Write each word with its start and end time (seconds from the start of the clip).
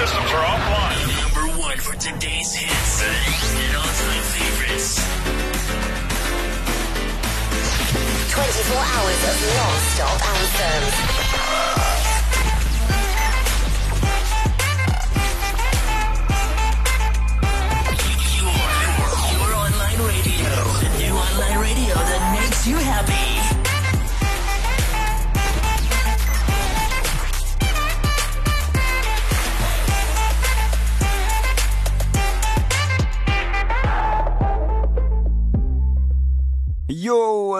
systems 0.00 0.30
are 0.32 0.44
offline. 0.44 0.96
Number 1.20 1.60
one 1.60 1.76
for 1.76 1.94
today's 1.96 2.54
hits 2.54 3.02
and 3.04 3.76
all-time 3.76 4.24
favorites. 4.32 4.96
24 8.32 8.76
hours 8.80 9.20
of 9.28 9.36
non-stop 9.60 10.20
anthems. 10.24 11.89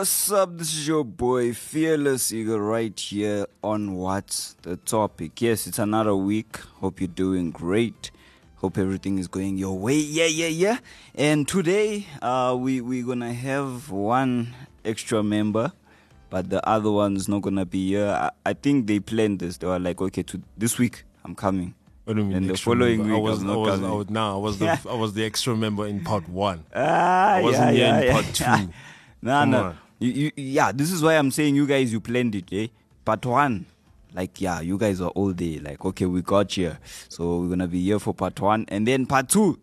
What's 0.00 0.32
up? 0.32 0.56
This 0.56 0.72
is 0.72 0.88
your 0.88 1.04
boy 1.04 1.52
Fearless 1.52 2.32
Eagle 2.32 2.58
right 2.58 2.98
here 2.98 3.44
on 3.62 3.96
What's 3.96 4.56
the 4.62 4.78
Topic. 4.78 5.42
Yes, 5.42 5.66
it's 5.66 5.78
another 5.78 6.16
week. 6.16 6.56
Hope 6.80 7.02
you're 7.02 7.08
doing 7.08 7.50
great. 7.50 8.10
Hope 8.56 8.78
everything 8.78 9.18
is 9.18 9.28
going 9.28 9.58
your 9.58 9.76
way. 9.76 9.96
Yeah, 9.98 10.24
yeah, 10.24 10.46
yeah. 10.46 10.78
And 11.14 11.46
today, 11.46 12.06
uh, 12.22 12.56
we 12.58 12.80
we're 12.80 13.04
gonna 13.04 13.34
have 13.34 13.90
one 13.90 14.54
extra 14.86 15.22
member, 15.22 15.70
but 16.30 16.48
the 16.48 16.66
other 16.66 16.90
one's 16.90 17.28
not 17.28 17.42
gonna 17.42 17.66
be 17.66 17.88
here. 17.88 18.08
I, 18.08 18.30
I 18.46 18.54
think 18.54 18.86
they 18.86 19.00
planned 19.00 19.40
this. 19.40 19.58
They 19.58 19.66
were 19.66 19.78
like, 19.78 20.00
okay, 20.00 20.22
to 20.22 20.40
this 20.56 20.78
week 20.78 21.04
I'm 21.26 21.34
coming. 21.34 21.74
What 22.04 22.14
do 22.14 22.20
you 22.22 22.28
mean 22.28 22.36
And 22.38 22.48
the 22.48 22.56
following 22.56 23.00
member? 23.00 23.18
week 23.18 23.28
I 23.28 23.32
was, 23.32 23.42
I 23.42 23.46
not 23.46 23.58
was, 23.58 23.70
coming. 23.74 23.90
I 23.90 23.94
was, 23.94 24.08
nah, 24.08 24.34
I 24.34 24.38
was 24.38 24.58
the, 24.58 24.80
I 24.88 24.94
was 24.94 25.12
the 25.12 25.26
extra 25.26 25.54
member 25.54 25.86
in 25.86 26.02
part 26.02 26.26
one. 26.26 26.64
Ah, 26.74 27.34
I 27.34 27.42
wasn't 27.42 27.64
yeah, 27.64 27.70
here 27.72 27.84
yeah, 27.84 27.98
in 27.98 28.06
yeah. 28.06 28.12
part 28.14 28.34
two. 28.34 28.72
nah, 29.20 29.40
Come 29.42 29.50
nah. 29.50 29.62
on. 29.64 29.78
You, 30.00 30.10
you, 30.12 30.30
yeah, 30.36 30.72
this 30.72 30.90
is 30.90 31.02
why 31.02 31.14
I'm 31.18 31.30
saying 31.30 31.54
you 31.54 31.66
guys 31.66 31.92
you 31.92 32.00
planned 32.00 32.34
it, 32.34 32.46
eh? 32.52 32.68
Part 33.04 33.24
one, 33.26 33.66
like 34.14 34.40
yeah, 34.40 34.60
you 34.60 34.78
guys 34.78 35.00
are 35.00 35.10
all 35.10 35.32
there. 35.32 35.60
Like 35.60 35.84
okay, 35.84 36.06
we 36.06 36.22
got 36.22 36.50
here, 36.52 36.78
so 37.08 37.40
we're 37.40 37.48
gonna 37.50 37.66
be 37.68 37.82
here 37.82 37.98
for 37.98 38.14
part 38.14 38.40
one, 38.40 38.64
and 38.68 38.86
then 38.88 39.04
part 39.06 39.28
two. 39.28 39.58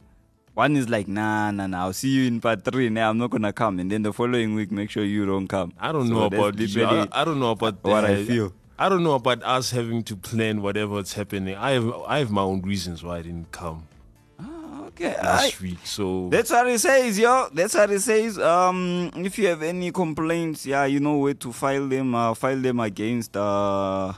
One 0.53 0.75
is 0.75 0.89
like 0.89 1.07
nah, 1.07 1.49
nah, 1.51 1.65
nah. 1.67 1.83
I'll 1.85 1.93
see 1.93 2.09
you 2.09 2.27
in 2.27 2.39
part 2.41 2.63
three. 2.63 2.89
Nah, 2.89 3.09
I'm 3.09 3.17
not 3.17 3.31
gonna 3.31 3.51
come, 3.53 3.79
and 3.79 3.91
then 3.91 4.03
the 4.03 4.13
following 4.13 4.53
week, 4.55 4.71
make 4.71 4.89
sure 4.91 5.03
you 5.03 5.25
don't 5.25 5.47
come. 5.47 5.73
I 5.79 5.91
don't 5.91 6.07
So 6.07 6.13
know 6.13 6.23
about 6.25 6.59
you. 6.59 6.67
literally 6.67 7.09
I, 7.11 7.21
I 7.21 7.25
don't 7.25 7.39
know 7.39 7.51
about 7.51 7.83
what 7.83 8.01
the- 8.01 8.07
I 8.07 8.23
feel. 8.25 8.53
I 8.79 8.89
don't 8.89 9.01
know 9.03 9.13
about 9.13 9.41
us 9.43 9.71
having 9.71 10.03
to 10.03 10.15
plan 10.15 10.61
whatever's 10.61 11.13
happening. 11.13 11.55
I 11.55 11.71
have 11.71 11.91
I 12.07 12.19
have 12.19 12.29
my 12.29 12.43
own 12.43 12.61
reasons 12.61 13.03
why 13.03 13.17
I 13.17 13.21
didn't 13.23 13.51
come 13.51 13.87
last 14.99 15.55
I- 15.59 15.63
week. 15.63 15.79
So 15.83 16.29
That's 16.29 16.49
what 16.51 16.67
it 16.67 16.79
says, 16.79 17.17
yo. 17.19 17.49
That's 17.53 17.73
what 17.75 17.91
it 17.91 18.01
says. 18.01 18.37
Um, 18.39 19.11
if 19.15 19.37
you 19.37 19.47
have 19.47 19.61
any 19.63 19.91
complaints, 19.91 20.65
yeah, 20.65 20.85
you 20.85 20.99
know 20.99 21.17
where 21.17 21.33
to 21.35 21.51
file 21.53 21.87
them. 21.87 22.15
Uh, 22.15 22.33
file 22.33 22.59
them 22.59 22.79
against 22.79 23.35
uh, 23.37 24.13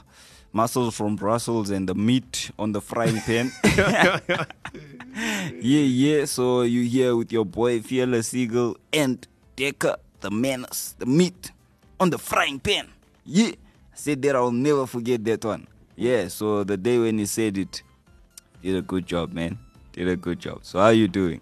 muscles 0.52 0.96
from 0.96 1.16
Brussels 1.16 1.70
and 1.70 1.88
the 1.88 1.94
meat 1.94 2.50
on 2.58 2.72
the 2.72 2.80
frying 2.80 3.20
pan. 3.20 3.52
yeah, 5.60 5.60
yeah. 5.60 6.24
So 6.24 6.62
you 6.62 6.82
here 6.84 7.16
with 7.16 7.32
your 7.32 7.44
boy 7.44 7.80
Fearless 7.80 8.34
Eagle 8.34 8.76
and 8.92 9.26
Decker, 9.56 9.96
the 10.20 10.30
menace, 10.30 10.94
the 10.98 11.06
meat 11.06 11.52
on 11.98 12.10
the 12.10 12.18
frying 12.18 12.58
pan. 12.60 12.88
Yeah, 13.24 13.48
I 13.50 13.96
said 13.96 14.22
that 14.22 14.34
I'll 14.36 14.50
never 14.50 14.86
forget 14.86 15.24
that 15.24 15.44
one. 15.44 15.66
Yeah. 15.96 16.28
So 16.28 16.64
the 16.64 16.76
day 16.76 16.98
when 16.98 17.18
he 17.18 17.26
said 17.26 17.58
it, 17.58 17.82
did 18.62 18.76
a 18.76 18.82
good 18.82 19.06
job, 19.06 19.32
man. 19.32 19.58
Did 19.92 20.08
a 20.08 20.16
good 20.16 20.38
job. 20.38 20.60
So 20.62 20.78
how 20.78 20.86
are 20.86 20.92
you 20.92 21.08
doing? 21.08 21.40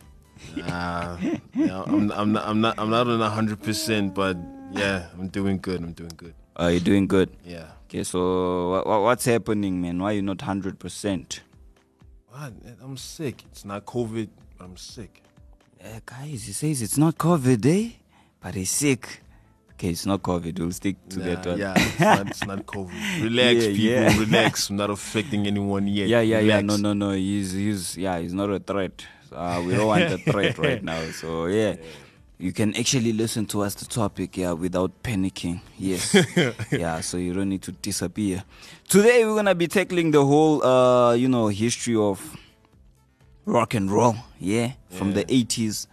uh, 0.64 1.16
yeah, 1.54 1.82
I'm, 1.86 2.10
I'm 2.12 2.32
not 2.32 2.48
I'm 2.48 2.60
not 2.60 2.78
I'm 2.78 2.90
not 2.90 3.06
on 3.08 3.20
hundred 3.20 3.62
percent, 3.62 4.14
but 4.14 4.36
yeah, 4.72 5.06
I'm 5.18 5.28
doing 5.28 5.58
good. 5.58 5.82
I'm 5.82 5.92
doing 5.92 6.12
good. 6.16 6.34
Are 6.56 6.70
you 6.72 6.80
doing 6.80 7.06
good? 7.06 7.30
Yeah. 7.44 7.66
Okay, 7.86 8.04
so 8.04 8.82
what, 8.84 9.02
what's 9.02 9.24
happening, 9.24 9.80
man? 9.80 9.98
Why 9.98 10.12
are 10.12 10.14
you 10.14 10.22
not 10.22 10.40
hundred 10.42 10.78
percent? 10.78 11.40
I'm 12.34 12.96
sick. 12.96 13.44
It's 13.50 13.64
not 13.64 13.84
COVID. 13.84 14.28
I'm 14.60 14.76
sick. 14.76 15.22
Uh, 15.82 16.00
guys, 16.06 16.44
he 16.44 16.52
says 16.52 16.82
it's 16.82 16.98
not 16.98 17.16
COVID, 17.18 17.64
eh? 17.66 17.90
But 18.40 18.54
he's 18.54 18.70
sick. 18.70 19.22
Okay, 19.78 19.90
it's 19.90 20.06
not 20.06 20.22
COVID. 20.22 20.58
We'll 20.58 20.72
stick 20.72 20.96
to 21.10 21.20
Nah, 21.20 21.24
that 21.24 21.46
one. 21.46 21.58
yeah, 21.58 21.74
it's 21.76 22.00
not, 22.00 22.26
it's 22.30 22.44
not 22.46 22.66
COVID. 22.74 23.22
Relax, 23.22 23.54
Yeah, 23.66 23.70
people. 23.70 23.84
yeah. 23.84 24.18
Relax. 24.26 24.70
I'm 24.70 24.76
not 24.76 24.90
affecting 24.90 25.46
anyone 25.46 25.86
yet. 25.86 26.08
yeah, 26.08 26.20
yeah, 26.20 26.40
yeah. 26.40 26.56
Relax. 26.58 26.66
No, 26.66 26.76
no, 26.76 26.92
no. 26.94 27.10
He's, 27.12 27.52
he's, 27.52 27.96
yeah, 27.96 28.18
he's 28.18 28.34
not 28.34 28.50
a 28.50 28.58
threat. 28.58 29.06
Uh, 29.30 29.62
we 29.64 29.74
don't 29.76 29.86
want 29.86 30.02
a 30.02 30.18
threat 30.32 30.58
right 30.58 30.82
now. 30.82 31.00
So 31.12 31.46
yeah. 31.46 31.76
You 32.40 32.52
can 32.52 32.74
actually 32.76 33.12
listen 33.12 33.46
to 33.46 33.62
us 33.62 33.74
the 33.74 33.84
topic, 33.84 34.36
yeah, 34.36 34.52
without 34.52 35.02
panicking. 35.02 35.60
Yes. 35.76 36.14
yeah, 36.70 37.00
so 37.00 37.16
you 37.16 37.34
don't 37.34 37.48
need 37.48 37.62
to 37.62 37.72
disappear. 37.72 38.44
Today 38.88 39.24
we're 39.24 39.34
gonna 39.34 39.56
be 39.56 39.66
tackling 39.68 40.12
the 40.12 40.24
whole 40.24 40.62
uh, 40.64 41.14
you 41.14 41.28
know, 41.28 41.48
history 41.48 41.96
of 41.96 42.36
rock 43.44 43.74
and 43.74 43.90
roll, 43.90 44.14
yeah, 44.38 44.72
from 44.88 45.14
the 45.14 45.24
eighties 45.32 45.88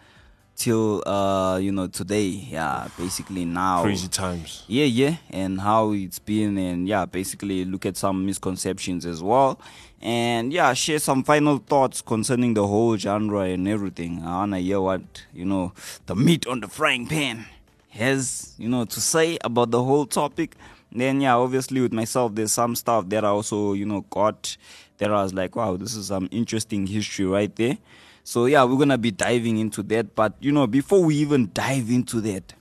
till 0.56 1.08
uh, 1.08 1.58
you 1.58 1.72
know, 1.72 1.88
today. 1.88 2.28
Yeah, 2.28 2.88
basically 2.98 3.46
now. 3.46 3.84
Crazy 3.84 4.08
times. 4.08 4.64
Yeah, 4.68 4.86
yeah, 4.86 5.18
and 5.30 5.62
how 5.62 5.92
it's 5.92 6.20
been, 6.20 6.58
and 6.58 6.88
yeah, 6.88 7.06
basically 7.06 7.66
look 7.66 7.86
at 7.86 7.98
some 7.98 8.26
misconceptions 8.26 9.06
as 9.06 9.22
well, 9.22 9.60
and 10.02 10.54
yeah, 10.54 10.74
share 10.74 11.00
some 11.00 11.24
final 11.24 11.58
thoughts 11.58 12.02
concerning 12.02 12.54
the 12.54 12.66
whole 12.66 12.98
genre 12.98 13.42
and 13.42 13.68
everything. 13.68 14.22
I 14.24 14.38
wanna 14.38 14.60
hear 14.60 14.82
what 14.82 15.02
you 15.34 15.46
know 15.46 15.74
the 16.06 16.16
meat 16.16 16.48
on 16.48 16.62
the 16.62 16.68
frying 16.68 17.08
pan 17.08 17.46
has 17.90 18.54
you 18.58 18.68
know 18.70 18.86
to 18.86 19.02
say 19.02 19.38
about 19.44 19.72
the 19.72 19.84
whole 19.84 20.06
topic. 20.06 20.56
Then 20.92 21.20
yeah, 21.20 21.36
obviously 21.36 21.82
with 21.82 21.92
myself, 21.92 22.36
there's 22.36 22.54
some 22.54 22.76
stuff 22.76 23.10
that 23.10 23.26
I 23.26 23.28
also 23.28 23.74
you 23.74 23.86
know 23.86 24.02
got 24.10 24.58
that 24.98 25.12
I 25.12 25.24
was 25.24 25.34
like, 25.34 25.56
wow, 25.56 25.76
this 25.76 25.96
is 25.96 26.08
some 26.08 26.30
interesting 26.32 26.88
history 26.88 27.26
right 27.26 27.54
there. 27.56 27.78
So 28.26 28.48
yeah, 28.48 28.64
we're 28.64 28.80
gonna 28.80 28.98
be 28.98 29.12
diving 29.12 29.60
into 29.60 29.84
that. 29.84 30.16
But 30.16 30.34
you 30.40 30.52
know, 30.52 30.66
before 30.66 31.04
we 31.04 31.16
even 31.18 31.52
dive 31.54 31.92
into 31.92 32.20
that, 32.22 32.56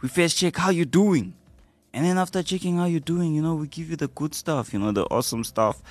we 0.00 0.08
first 0.08 0.38
check 0.38 0.56
how 0.56 0.70
you're 0.70 0.86
doing. 0.86 1.34
And 1.92 2.06
then 2.06 2.16
after 2.16 2.42
checking 2.42 2.78
how 2.78 2.86
you're 2.86 2.98
doing, 2.98 3.34
you 3.34 3.42
know, 3.42 3.54
we 3.54 3.68
give 3.68 3.90
you 3.90 3.96
the 3.96 4.08
good 4.08 4.34
stuff, 4.34 4.72
you 4.72 4.78
know, 4.78 4.90
the 4.90 5.04
awesome 5.04 5.44
stuff, 5.44 5.82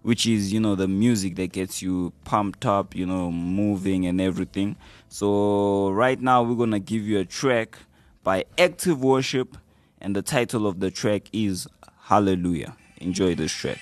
which 0.00 0.24
is, 0.24 0.50
you 0.50 0.60
know, 0.60 0.74
the 0.74 0.88
music 0.88 1.36
that 1.36 1.52
gets 1.52 1.82
you 1.82 2.14
pumped 2.24 2.64
up, 2.64 2.96
you 2.96 3.04
know, 3.04 3.30
moving 3.30 4.06
and 4.06 4.18
everything. 4.18 4.76
So 5.10 5.90
right 5.90 6.18
now 6.18 6.42
we're 6.42 6.56
gonna 6.56 6.80
give 6.80 7.02
you 7.02 7.18
a 7.18 7.26
track 7.26 7.76
by 8.24 8.46
Active 8.56 9.04
Worship, 9.04 9.58
and 10.00 10.16
the 10.16 10.22
title 10.22 10.66
of 10.66 10.80
the 10.80 10.90
track 10.90 11.24
is 11.34 11.68
Hallelujah. 12.04 12.74
Enjoy 12.96 13.34
this 13.34 13.52
track. 13.52 13.78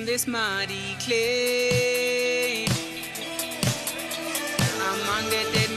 From 0.00 0.06
this 0.06 0.26
muddy 0.26 0.96
clay. 0.98 2.64
Among 4.88 5.24
the 5.28 5.42
dead, 5.52 5.69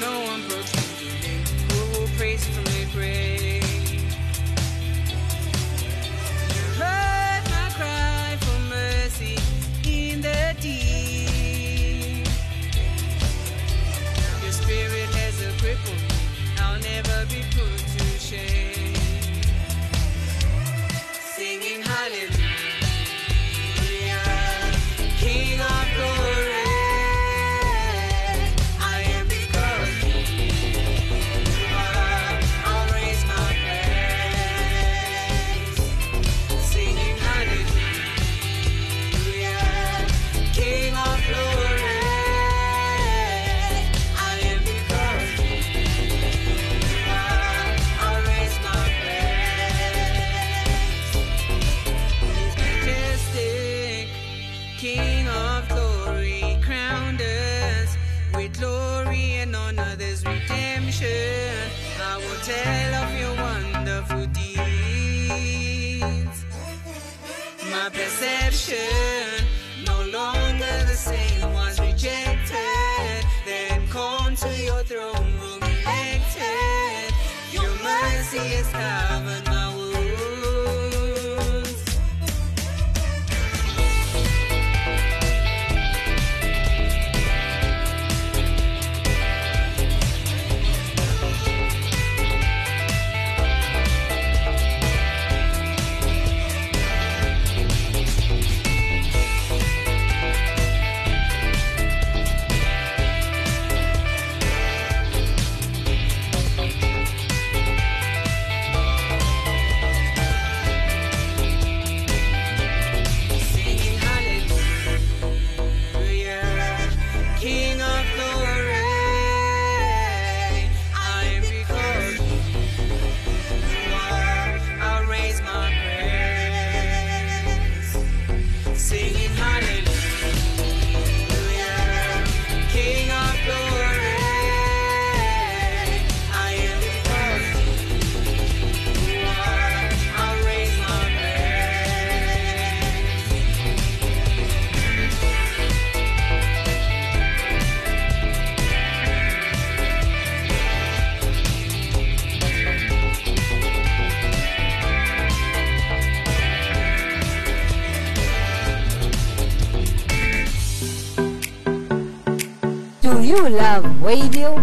radio? 164.03 164.55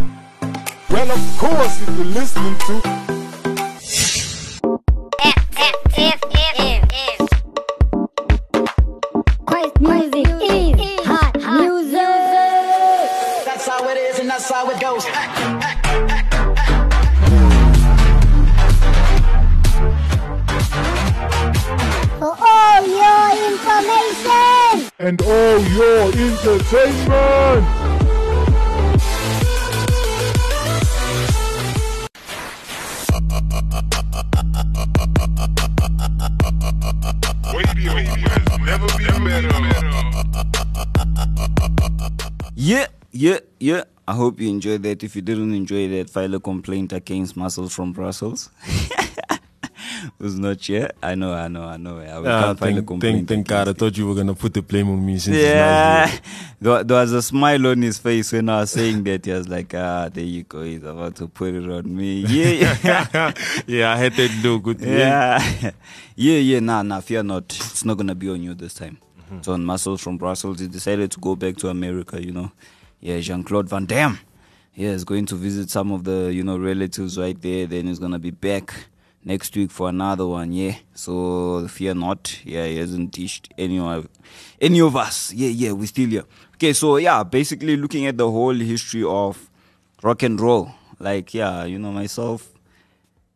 Well, 0.91 1.11
of 1.11 1.39
course, 1.39 1.81
if 1.81 1.89
you're 1.97 2.05
listening 2.05 2.57
to 2.59 3.00
Yeah, 42.57 42.87
yeah, 43.13 43.39
yeah. 43.59 43.85
I 44.07 44.15
hope 44.15 44.41
you 44.41 44.49
enjoyed 44.51 44.83
that. 44.83 45.03
If 45.03 45.17
you 45.17 45.23
didn't 45.23 45.55
enjoy 45.55 45.89
that, 45.89 46.11
file 46.11 46.35
a 46.35 46.41
complaint 46.41 46.93
against 46.93 47.37
Muscles 47.37 47.73
from 47.75 47.93
Brussels. 47.93 48.51
Who's 50.19 50.39
not 50.39 50.61
here? 50.65 50.91
I 51.03 51.15
know, 51.15 51.33
I 51.33 51.49
know, 51.49 51.65
I 51.65 51.77
know. 51.77 51.99
I 51.99 52.17
Ah, 52.17 52.43
can't 52.47 52.59
file 52.59 52.69
a 52.69 52.73
thank, 52.75 52.87
complaint. 52.87 53.17
thank, 53.17 53.29
thank 53.29 53.47
God. 53.49 53.69
I 53.69 53.73
thought 53.73 53.97
you 53.97 54.07
were 54.07 54.15
gonna 54.15 54.35
put 54.35 54.55
the 54.55 54.63
blame 54.63 54.89
on 54.91 55.05
me 55.05 55.19
since 55.19 55.37
Yeah, 55.37 56.11
there, 56.61 56.85
there 56.85 56.97
was 57.01 57.13
a 57.13 57.23
smile 57.23 57.67
on 57.67 57.83
his 57.83 57.99
face 57.99 58.33
when 58.33 58.49
I 58.49 58.61
was 58.61 58.71
saying 58.71 59.05
that. 59.05 59.25
He 59.27 59.33
was 59.33 59.49
like, 59.49 59.75
"Ah, 59.75 60.09
there 60.13 60.25
you 60.25 60.43
go. 60.45 60.63
He's 60.63 60.83
about 60.83 61.17
to 61.17 61.29
put 61.29 61.55
it 61.55 61.69
on 61.71 61.95
me." 61.97 62.25
Yeah, 62.29 62.51
yeah, 62.51 63.33
yeah, 63.67 63.93
I 63.93 63.97
had 63.97 64.13
that 64.15 64.31
look. 64.43 64.63
Good. 64.63 64.81
yeah, 64.81 65.73
yeah, 66.17 66.39
yeah. 66.39 66.61
Nah, 66.61 66.83
nah. 66.83 67.01
Fear 67.01 67.23
not. 67.25 67.45
It's 67.45 67.85
not 67.85 67.97
gonna 67.97 68.15
be 68.15 68.29
on 68.31 68.43
you 68.43 68.55
this 68.55 68.75
time. 68.75 68.99
So, 69.43 69.53
on 69.53 69.65
Muscles 69.65 70.01
from 70.01 70.17
Brussels. 70.19 70.59
He 70.59 70.67
decided 70.67 71.13
to 71.13 71.21
go 71.21 71.37
back 71.37 71.57
to 71.59 71.69
America. 71.69 72.21
You 72.21 72.33
know, 72.33 72.53
yeah, 73.01 73.21
Jean 73.21 73.45
Claude 73.45 73.69
Van 73.69 73.87
Damme. 73.87 74.19
Yeah, 74.75 74.93
he's 74.93 75.05
going 75.05 75.27
to 75.27 75.37
visit 75.37 75.71
some 75.71 75.93
of 75.93 76.05
the 76.05 76.33
you 76.33 76.43
know 76.43 76.59
relatives 76.59 77.17
right 77.19 77.41
there. 77.41 77.67
Then 77.67 77.87
he's 77.87 77.99
gonna 78.01 78.19
be 78.19 78.31
back 78.33 78.75
next 79.25 79.57
week 79.57 79.71
for 79.71 79.89
another 79.89 80.27
one. 80.27 80.53
Yeah, 80.53 80.77
so 80.95 81.67
fear 81.69 81.95
not. 81.95 82.41
Yeah, 82.45 82.67
he 82.67 82.77
hasn't 82.77 83.13
teached 83.13 83.53
any 83.59 83.79
of 83.79 84.09
any 84.61 84.81
of 84.81 84.97
us. 84.97 85.33
Yeah, 85.33 85.49
yeah, 85.49 85.73
we 85.73 85.87
still 85.87 86.09
here. 86.09 86.25
Okay, 86.55 86.73
so 86.73 86.97
yeah, 86.97 87.23
basically 87.23 87.77
looking 87.77 88.07
at 88.07 88.17
the 88.17 88.31
whole 88.31 88.55
history 88.55 89.05
of 89.05 89.51
rock 90.03 90.23
and 90.23 90.41
roll. 90.41 90.71
Like 90.99 91.35
yeah, 91.35 91.65
you 91.65 91.79
know 91.79 91.93
myself. 91.93 92.53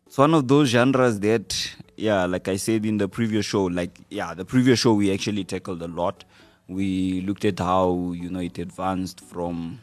It's 0.06 0.18
one 0.18 0.32
of 0.34 0.46
those 0.46 0.68
genres 0.68 1.18
that, 1.20 1.74
yeah, 1.96 2.24
like 2.26 2.46
I 2.46 2.54
said 2.54 2.86
in 2.86 2.98
the 2.98 3.08
previous 3.08 3.46
show, 3.46 3.64
like, 3.64 3.98
yeah, 4.10 4.32
the 4.32 4.44
previous 4.44 4.78
show 4.78 4.94
we 4.94 5.12
actually 5.12 5.42
tackled 5.42 5.82
a 5.82 5.88
lot. 5.88 6.22
We 6.68 7.20
looked 7.22 7.44
at 7.44 7.58
how, 7.58 8.12
you 8.14 8.30
know, 8.30 8.38
it 8.38 8.56
advanced 8.58 9.20
from 9.20 9.80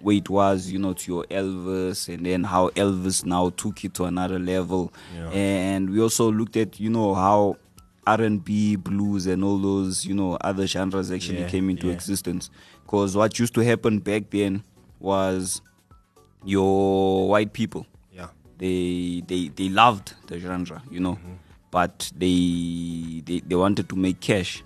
where 0.00 0.16
it 0.16 0.28
was, 0.30 0.70
you 0.70 0.78
know, 0.78 0.92
to 0.94 1.12
your 1.12 1.24
Elvis, 1.24 2.08
and 2.12 2.24
then 2.26 2.44
how 2.44 2.68
Elvis 2.70 3.24
now 3.24 3.50
took 3.50 3.84
it 3.84 3.94
to 3.94 4.04
another 4.04 4.38
level. 4.38 4.92
Yeah. 5.14 5.30
And 5.30 5.90
we 5.90 6.00
also 6.00 6.30
looked 6.32 6.56
at, 6.56 6.80
you 6.80 6.90
know, 6.90 7.14
how 7.14 7.56
R&B, 8.06 8.76
blues, 8.76 9.26
and 9.26 9.44
all 9.44 9.58
those, 9.58 10.04
you 10.06 10.14
know, 10.14 10.36
other 10.40 10.66
genres 10.66 11.10
actually 11.12 11.40
Yeah, 11.40 11.48
came 11.48 11.68
into 11.70 11.88
yeah. 11.88 11.92
existence. 11.92 12.50
Because 12.84 13.16
what 13.16 13.38
used 13.38 13.54
to 13.54 13.60
happen 13.60 13.98
back 13.98 14.30
then 14.30 14.64
was 14.98 15.60
your 16.44 17.28
white 17.28 17.52
people 17.52 17.86
Yeah. 18.12 18.28
they 18.58 19.22
they 19.26 19.48
they 19.48 19.68
loved 19.68 20.14
the 20.26 20.38
genre, 20.38 20.82
you 20.90 20.98
know, 21.00 21.14
mm-hmm. 21.16 21.34
but 21.70 22.10
they, 22.16 23.22
they 23.26 23.40
they 23.40 23.54
wanted 23.54 23.88
to 23.90 23.96
make 23.96 24.20
cash, 24.20 24.62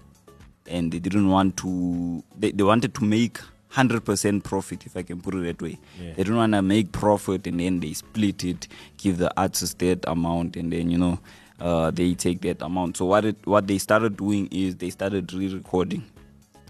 and 0.67 0.93
they 0.93 0.99
didn't 1.01 1.29
want 1.29 1.57
to. 1.59 2.23
They, 2.39 2.53
they 2.53 2.63
wanted 2.63 2.95
to 2.95 3.05
make 3.05 3.39
hundred 3.75 4.05
percent 4.05 4.45
profit, 4.45 4.87
if 4.87 4.97
I 4.97 5.03
can 5.03 5.21
put 5.21 5.35
it 5.35 5.43
that 5.45 5.61
way. 5.63 5.79
Yeah. 6.01 6.13
They 6.15 6.25
don't 6.25 6.37
want 6.37 6.53
to 6.55 6.63
make 6.63 6.93
profit, 6.93 7.47
and 7.47 7.59
then 7.61 7.81
they 7.81 7.93
split 7.93 8.45
it, 8.45 8.69
give 8.97 9.19
the 9.19 9.31
artist 9.37 9.79
that 9.81 10.05
amount, 10.07 10.57
and 10.57 10.73
then 10.73 10.91
you 10.91 10.99
know. 10.99 11.19
Uh, 11.61 11.89
they 11.93 12.15
take 12.15 12.41
that 12.41 12.61
amount. 12.63 12.97
So 12.97 13.05
what 13.07 13.25
it, 13.25 13.37
what 13.47 13.69
they 13.69 13.79
started 13.79 14.17
doing 14.17 14.49
is 14.51 14.75
they 14.77 14.91
started 14.91 15.33
re-recording. 15.33 16.03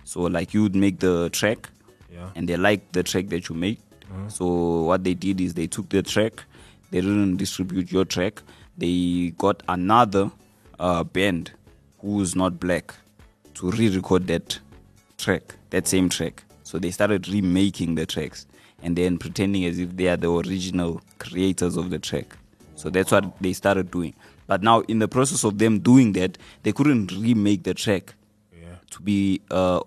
So 0.04 0.20
like 0.20 0.52
you 0.52 0.62
would 0.62 0.76
make 0.76 0.98
the 1.00 1.30
track, 1.30 1.70
Yeah. 2.12 2.28
and 2.36 2.46
they 2.46 2.58
like 2.58 2.92
the 2.92 3.02
track 3.02 3.28
that 3.30 3.48
you 3.48 3.54
made. 3.56 3.78
So 4.28 4.82
what 4.82 5.02
they 5.02 5.14
did 5.14 5.40
is 5.40 5.54
they 5.54 5.66
took 5.66 5.88
the 5.88 6.02
track, 6.02 6.44
they 6.90 7.00
didn't 7.00 7.38
distribute 7.38 7.90
your 7.90 8.04
track. 8.04 8.42
They 8.76 9.32
got 9.38 9.62
another 9.68 10.30
uh, 10.78 11.02
band 11.02 11.52
who's 12.00 12.36
not 12.36 12.60
black 12.60 12.94
to 13.54 13.70
re-record 13.70 14.26
that 14.26 14.58
track, 15.16 15.54
that 15.70 15.88
same 15.88 16.10
track. 16.10 16.44
So 16.74 16.80
they 16.80 16.90
started 16.90 17.28
remaking 17.28 17.94
the 17.94 18.04
tracks 18.04 18.46
and 18.82 18.96
then 18.96 19.16
pretending 19.16 19.64
as 19.64 19.78
if 19.78 19.96
they 19.96 20.08
are 20.08 20.16
the 20.16 20.28
original 20.28 21.00
creators 21.20 21.76
of 21.76 21.90
the 21.90 22.00
track. 22.00 22.36
So 22.74 22.90
that's 22.90 23.12
what 23.12 23.40
they 23.40 23.52
started 23.52 23.92
doing. 23.92 24.12
But 24.48 24.64
now, 24.64 24.80
in 24.80 24.98
the 24.98 25.06
process 25.06 25.44
of 25.44 25.58
them 25.58 25.78
doing 25.78 26.14
that, 26.14 26.36
they 26.64 26.72
couldn't 26.72 27.12
remake 27.12 27.62
the 27.62 27.74
track 27.74 28.14
Yeah. 28.60 28.78
to 28.90 29.00
be, 29.02 29.40
uh, 29.52 29.82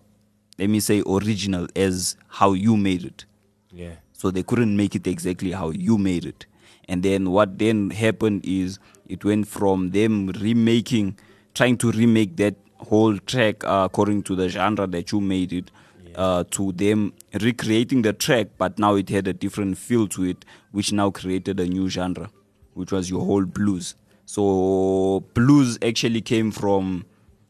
let 0.58 0.70
me 0.70 0.80
say, 0.80 1.04
original 1.06 1.68
as 1.76 2.16
how 2.30 2.54
you 2.54 2.78
made 2.78 3.04
it. 3.04 3.26
Yeah. 3.74 3.96
So 4.14 4.32
they 4.32 4.44
couldn't 4.44 4.78
make 4.78 4.96
it 4.96 5.08
exactly 5.08 5.52
how 5.52 5.72
you 5.72 5.98
made 5.98 6.24
it. 6.24 6.46
And 6.88 7.04
then 7.04 7.32
what 7.32 7.60
then 7.60 7.90
happened 7.90 8.46
is 8.46 8.80
it 9.10 9.26
went 9.26 9.50
from 9.50 9.92
them 9.92 10.28
remaking, 10.30 11.18
trying 11.54 11.76
to 11.80 11.92
remake 11.92 12.38
that 12.38 12.56
whole 12.78 13.18
track 13.18 13.66
uh, 13.66 13.84
according 13.92 14.24
to 14.24 14.38
the 14.38 14.48
genre 14.48 14.88
that 14.88 15.12
you 15.12 15.20
made 15.20 15.52
it, 15.52 15.70
uh, 16.18 16.44
to 16.52 16.72
them 16.74 17.14
recreating 17.42 18.02
the 18.02 18.12
track, 18.12 18.48
but 18.58 18.78
now 18.78 18.96
it 18.96 19.08
had 19.10 19.28
a 19.28 19.34
different 19.34 19.78
feel 19.78 20.08
to 20.10 20.24
it, 20.24 20.44
which 20.72 20.92
now 20.92 21.10
created 21.12 21.60
a 21.60 21.66
new 21.66 21.88
genre, 21.90 22.30
which 22.74 22.92
was 22.92 23.10
your 23.10 23.24
whole 23.24 23.46
blues. 23.46 23.96
So 24.26 25.24
blues 25.34 25.78
actually 25.82 26.22
came 26.22 26.52
from 26.52 27.06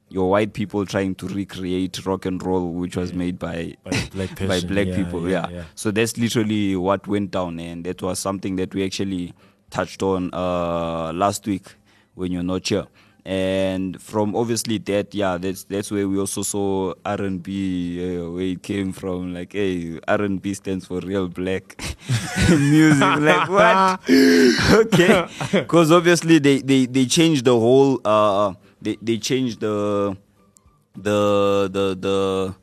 your 0.09 0.29
white 0.29 0.53
people 0.53 0.85
trying 0.85 1.15
to 1.15 1.27
recreate 1.27 2.05
rock 2.05 2.25
and 2.25 2.41
roll, 2.43 2.71
which 2.73 2.95
was 2.95 3.13
made 3.13 3.39
by 3.39 3.75
By 3.83 3.91
black 4.11 4.35
by 4.47 4.59
black 4.61 4.87
Yeah, 4.87 4.95
people. 5.03 5.27
yeah, 5.29 5.47
Yeah, 5.49 5.55
yeah. 5.57 5.63
So 5.75 5.91
that's 5.91 6.17
literally 6.17 6.75
what 6.75 7.07
went 7.07 7.31
down, 7.31 7.59
and 7.59 7.83
that 7.85 8.01
was 8.01 8.19
something 8.19 8.57
that 8.57 8.73
we 8.75 8.85
actually 8.85 9.33
touched 9.69 10.03
on 10.03 10.29
uh, 10.33 11.11
last 11.13 11.45
week 11.47 11.75
when 12.15 12.31
you're 12.31 12.43
not 12.43 12.67
here. 12.67 12.85
And 13.27 14.01
from 14.01 14.37
obviously 14.37 14.77
that, 14.77 15.13
yeah, 15.13 15.37
that's 15.37 15.65
that's 15.65 15.91
where 15.91 16.07
we 16.07 16.17
also 16.17 16.43
saw 16.43 16.93
R 17.03 17.21
and 17.23 17.43
B, 17.43 17.99
uh, 17.99 18.31
where 18.31 18.43
it 18.55 18.63
came 18.63 18.93
from. 18.93 19.33
Like, 19.33 19.51
hey, 19.51 19.99
R 20.07 20.21
and 20.21 20.41
B 20.41 20.53
stands 20.53 20.85
for 20.85 21.01
real 21.01 21.27
black 21.27 21.75
music. 22.49 23.01
like 23.01 23.49
what? 23.49 23.99
okay, 24.71 25.27
because 25.51 25.91
obviously 25.91 26.39
they, 26.39 26.59
they 26.59 26.85
they 26.85 27.05
changed 27.05 27.43
the 27.43 27.59
whole. 27.59 27.99
Uh, 28.05 28.53
they 28.81 28.95
they 29.01 29.17
changed 29.17 29.59
the 29.59 30.15
the 30.95 31.69
the 31.69 31.97
the 31.99 32.55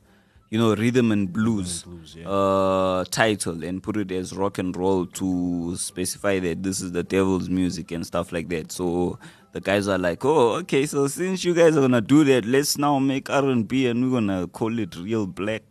you 0.49 0.59
know 0.59 0.75
rhythm 0.75 1.12
and 1.12 1.30
blues, 1.30 1.83
blues, 1.83 2.16
yeah. 2.18 2.26
uh, 2.26 3.04
title 3.11 3.62
and 3.62 3.83
put 3.83 3.99
it 3.99 4.11
as 4.12 4.33
rock 4.33 4.56
and 4.56 4.75
roll 4.78 5.04
to 5.04 5.76
specify 5.76 6.38
that 6.38 6.62
this 6.62 6.80
is 6.80 6.92
the 6.92 7.02
devil's 7.02 7.50
music 7.50 7.90
and 7.90 8.06
stuff 8.06 8.33
like 8.33 8.49
that. 8.49 8.73
So 8.73 9.18
the 9.54 9.61
guys 9.61 9.87
are 9.87 9.99
like, 9.99 10.25
oh, 10.25 10.54
okay, 10.56 10.84
so 10.84 11.06
since 11.06 11.44
you 11.44 11.54
guys 11.54 11.76
are 11.76 11.80
gonna 11.80 12.00
do 12.00 12.25
that, 12.25 12.44
let's 12.44 12.76
now 12.76 12.99
make 12.99 13.30
R 13.30 13.49
and 13.49 13.66
B 13.68 13.87
and 13.87 14.02
we're 14.02 14.18
gonna 14.18 14.49
call 14.49 14.76
it 14.80 14.96
real 14.96 15.28
black 15.28 15.62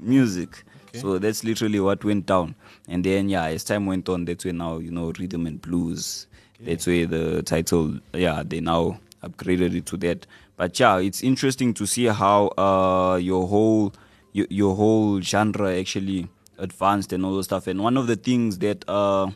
music. 0.00 0.64
So 0.94 1.18
that's 1.18 1.44
literally 1.44 1.78
what 1.78 2.04
went 2.04 2.26
down. 2.26 2.56
And 2.88 3.04
then 3.04 3.28
yeah, 3.28 3.44
as 3.44 3.62
time 3.62 3.86
went 3.86 4.08
on, 4.08 4.24
that's 4.24 4.44
where 4.44 4.52
now 4.52 4.78
you 4.78 4.90
know 4.90 5.12
rhythm 5.20 5.46
and 5.46 5.62
blues. 5.62 6.26
That's 6.58 6.88
where 6.88 7.06
the 7.06 7.44
title, 7.44 8.00
yeah, 8.12 8.42
they 8.44 8.58
now 8.58 8.98
upgraded 9.22 9.76
it 9.76 9.86
to 9.86 9.96
that. 9.98 10.26
But 10.56 10.80
yeah, 10.80 10.98
it's 10.98 11.22
interesting 11.22 11.74
to 11.74 11.86
see 11.86 12.06
how 12.06 12.48
uh 12.58 13.20
your 13.22 13.46
whole 13.46 13.94
your, 14.32 14.48
your 14.50 14.74
whole 14.74 15.20
genre 15.20 15.78
actually 15.78 16.26
advanced 16.58 17.12
and 17.12 17.24
all 17.24 17.34
those 17.34 17.44
stuff. 17.44 17.68
And 17.68 17.80
one 17.80 17.96
of 17.96 18.08
the 18.08 18.16
things 18.16 18.58
that 18.58 18.84
uh 18.88 19.30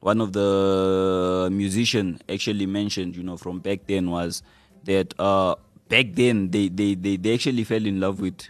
one 0.00 0.20
of 0.20 0.32
the 0.32 1.48
musician 1.52 2.20
actually 2.28 2.66
mentioned, 2.66 3.16
you 3.16 3.22
know, 3.22 3.36
from 3.36 3.60
back 3.60 3.86
then 3.86 4.10
was 4.10 4.42
that 4.84 5.14
uh 5.18 5.54
back 5.88 6.06
then 6.14 6.50
they 6.50 6.68
they 6.68 6.94
they, 6.94 7.16
they 7.16 7.34
actually 7.34 7.64
fell 7.64 7.84
in 7.84 8.00
love 8.00 8.20
with 8.20 8.48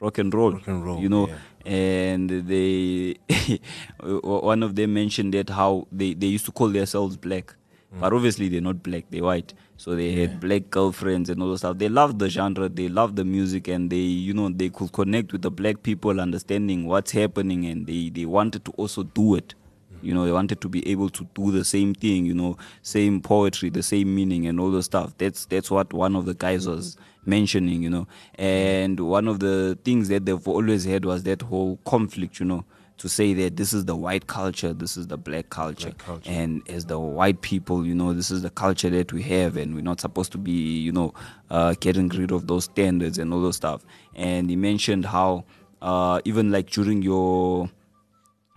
rock 0.00 0.18
and 0.18 0.32
roll. 0.32 0.52
Rock 0.52 0.68
and 0.68 0.84
roll, 0.84 1.00
You 1.00 1.08
know, 1.08 1.28
yeah. 1.28 1.36
and 1.72 2.30
they 2.30 3.16
one 4.00 4.62
of 4.62 4.76
them 4.76 4.94
mentioned 4.94 5.34
that 5.34 5.50
how 5.50 5.86
they, 5.90 6.14
they 6.14 6.28
used 6.28 6.44
to 6.46 6.52
call 6.52 6.68
themselves 6.68 7.16
black. 7.16 7.54
Mm. 7.94 8.00
But 8.00 8.12
obviously 8.12 8.48
they're 8.48 8.60
not 8.60 8.82
black, 8.82 9.04
they're 9.10 9.24
white. 9.24 9.54
So 9.76 9.94
they 9.94 10.12
had 10.12 10.40
black 10.40 10.70
girlfriends 10.70 11.30
and 11.30 11.40
all 11.42 11.50
that 11.52 11.58
stuff. 11.58 11.78
They 11.78 11.88
loved 11.88 12.18
the 12.18 12.28
genre, 12.28 12.68
they 12.68 12.88
loved 12.88 13.16
the 13.16 13.24
music 13.24 13.68
and 13.68 13.90
they 13.90 13.96
you 13.96 14.34
know 14.34 14.48
they 14.48 14.68
could 14.68 14.92
connect 14.92 15.32
with 15.32 15.42
the 15.42 15.50
black 15.50 15.82
people 15.82 16.20
understanding 16.20 16.86
what's 16.86 17.10
happening 17.12 17.66
and 17.66 17.86
they, 17.86 18.10
they 18.10 18.26
wanted 18.26 18.64
to 18.66 18.70
also 18.72 19.02
do 19.02 19.34
it. 19.34 19.54
You 20.02 20.14
know, 20.14 20.24
they 20.24 20.32
wanted 20.32 20.60
to 20.60 20.68
be 20.68 20.86
able 20.88 21.08
to 21.10 21.26
do 21.34 21.50
the 21.50 21.64
same 21.64 21.94
thing, 21.94 22.26
you 22.26 22.34
know, 22.34 22.56
same 22.82 23.20
poetry, 23.20 23.70
the 23.70 23.82
same 23.82 24.14
meaning 24.14 24.46
and 24.46 24.60
all 24.60 24.70
the 24.70 24.82
stuff. 24.82 25.14
That's 25.18 25.46
that's 25.46 25.70
what 25.70 25.92
one 25.92 26.16
of 26.16 26.24
the 26.26 26.34
guys 26.34 26.66
was 26.66 26.96
mentioning, 27.26 27.82
you 27.82 27.90
know. 27.90 28.06
And 28.36 29.00
one 29.00 29.28
of 29.28 29.40
the 29.40 29.78
things 29.84 30.08
that 30.08 30.26
they've 30.26 30.48
always 30.48 30.84
had 30.84 31.04
was 31.04 31.22
that 31.24 31.42
whole 31.42 31.78
conflict, 31.84 32.40
you 32.40 32.46
know, 32.46 32.64
to 32.98 33.08
say 33.08 33.32
that 33.34 33.56
this 33.56 33.72
is 33.72 33.84
the 33.84 33.94
white 33.96 34.26
culture, 34.26 34.72
this 34.72 34.96
is 34.96 35.06
the 35.06 35.16
black 35.16 35.50
culture. 35.50 35.90
Black 35.90 35.98
culture. 35.98 36.30
And 36.30 36.68
as 36.68 36.86
the 36.86 36.98
white 36.98 37.42
people, 37.42 37.86
you 37.86 37.94
know, 37.94 38.12
this 38.12 38.30
is 38.30 38.42
the 38.42 38.50
culture 38.50 38.90
that 38.90 39.12
we 39.12 39.22
have 39.22 39.56
and 39.56 39.74
we're 39.74 39.82
not 39.82 40.00
supposed 40.00 40.32
to 40.32 40.38
be, 40.38 40.52
you 40.52 40.92
know, 40.92 41.14
uh, 41.50 41.74
getting 41.80 42.08
rid 42.08 42.32
of 42.32 42.46
those 42.46 42.64
standards 42.64 43.18
and 43.18 43.32
all 43.32 43.40
those 43.40 43.56
stuff. 43.56 43.84
And 44.14 44.50
he 44.50 44.56
mentioned 44.56 45.06
how 45.06 45.44
uh, 45.80 46.20
even 46.24 46.50
like 46.50 46.70
during 46.70 47.02
your 47.02 47.70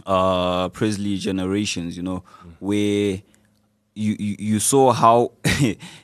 uh 0.05 0.70
Presley 0.70 1.17
generations, 1.17 1.96
you 1.98 2.03
know, 2.03 2.24
where 2.60 3.22
you, 3.96 4.15
you 4.20 4.36
you 4.39 4.60
saw 4.60 4.91
how 4.91 5.31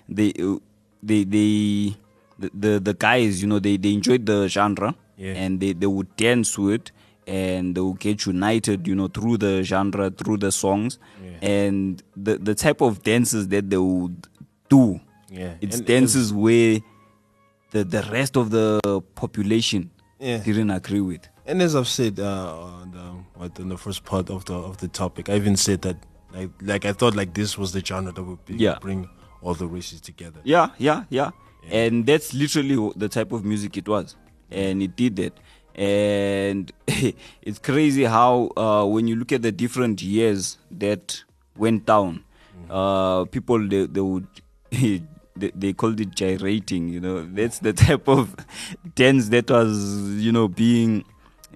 they 0.09 0.33
they 1.01 1.23
they 1.23 1.95
the, 2.39 2.51
the 2.53 2.79
the 2.79 2.93
guys, 2.93 3.41
you 3.41 3.47
know, 3.47 3.59
they 3.59 3.77
they 3.77 3.93
enjoyed 3.93 4.25
the 4.25 4.47
genre 4.47 4.93
Yeah. 5.17 5.33
and 5.33 5.59
they 5.59 5.73
they 5.73 5.87
would 5.87 6.15
dance 6.15 6.53
to 6.55 6.69
it 6.71 6.91
and 7.25 7.75
they 7.75 7.81
would 7.81 7.99
get 7.99 8.25
united, 8.25 8.87
you 8.87 8.95
know, 8.95 9.07
through 9.07 9.37
the 9.37 9.63
genre, 9.63 10.09
through 10.11 10.37
the 10.37 10.51
songs, 10.51 10.99
Yeah. 11.23 11.49
and 11.49 12.03
the 12.15 12.37
the 12.37 12.55
type 12.55 12.81
of 12.81 13.03
dances 13.03 13.47
that 13.49 13.69
they 13.69 13.77
would 13.77 14.27
do. 14.69 14.99
Yeah. 15.29 15.55
It's 15.61 15.77
And- 15.77 15.85
dances 15.85 16.31
where 16.33 16.79
the 17.71 17.83
the 17.83 18.03
rest 18.11 18.37
of 18.37 18.49
the 18.51 18.79
population 19.15 19.89
Yeah. 20.19 20.37
didn't 20.37 20.71
agree 20.71 21.01
with. 21.01 21.27
And 21.47 21.61
as 21.61 21.75
I've 21.75 21.87
said 21.87 22.19
uh, 22.19 22.57
on, 22.59 22.91
the, 22.91 23.39
what, 23.39 23.57
in 23.59 23.69
the 23.69 23.77
first 23.77 24.03
part 24.03 24.29
of 24.29 24.45
the 24.45 24.53
of 24.55 24.77
the 24.77 24.87
topic, 24.89 25.29
I 25.29 25.35
even 25.35 25.55
said 25.55 25.81
that 25.83 25.95
like 26.33 26.49
like 26.61 26.83
I 26.85 26.91
thought 26.93 27.15
like 27.15 27.33
this 27.33 27.57
was 27.57 27.71
the 27.71 27.79
genre 27.83 28.11
that 28.11 28.21
would 28.23 28.45
be, 28.45 28.55
Yeah. 28.55 28.77
bring 28.81 29.09
all 29.41 29.53
the 29.53 29.67
races 29.67 30.01
together. 30.01 30.39
Yeah, 30.43 30.69
yeah, 30.77 31.05
yeah, 31.09 31.31
And 31.71 32.05
that's 32.05 32.33
literally 32.33 32.91
the 32.97 33.07
type 33.07 33.31
of 33.31 33.45
music 33.45 33.77
it 33.77 33.87
was. 33.87 34.15
And 34.51 34.81
it 34.83 34.95
did 34.95 35.15
that. 35.17 35.33
And 35.75 36.71
it's 37.41 37.59
crazy 37.59 38.03
how, 38.05 38.51
uh, 38.57 38.85
when 38.85 39.07
you 39.07 39.15
look 39.15 39.31
at 39.31 39.41
the 39.41 39.51
different 39.51 40.01
years 40.01 40.57
that 40.71 41.23
went 41.55 41.85
down, 41.85 42.23
uh, 42.69 43.25
people, 43.25 43.59
they, 43.67 43.85
they 43.85 44.01
would. 44.01 44.27
They, 45.39 45.51
they 45.53 45.71
called 45.71 45.99
it 46.01 46.15
gyrating, 46.15 46.89
you 46.89 46.99
know. 46.99 47.23
That's 47.23 47.59
the 47.59 47.71
type 47.71 48.07
of 48.07 48.35
dance 48.95 49.29
that 49.29 49.51
was, 49.51 50.15
you 50.17 50.31
know, 50.31 50.47
being 50.47 51.05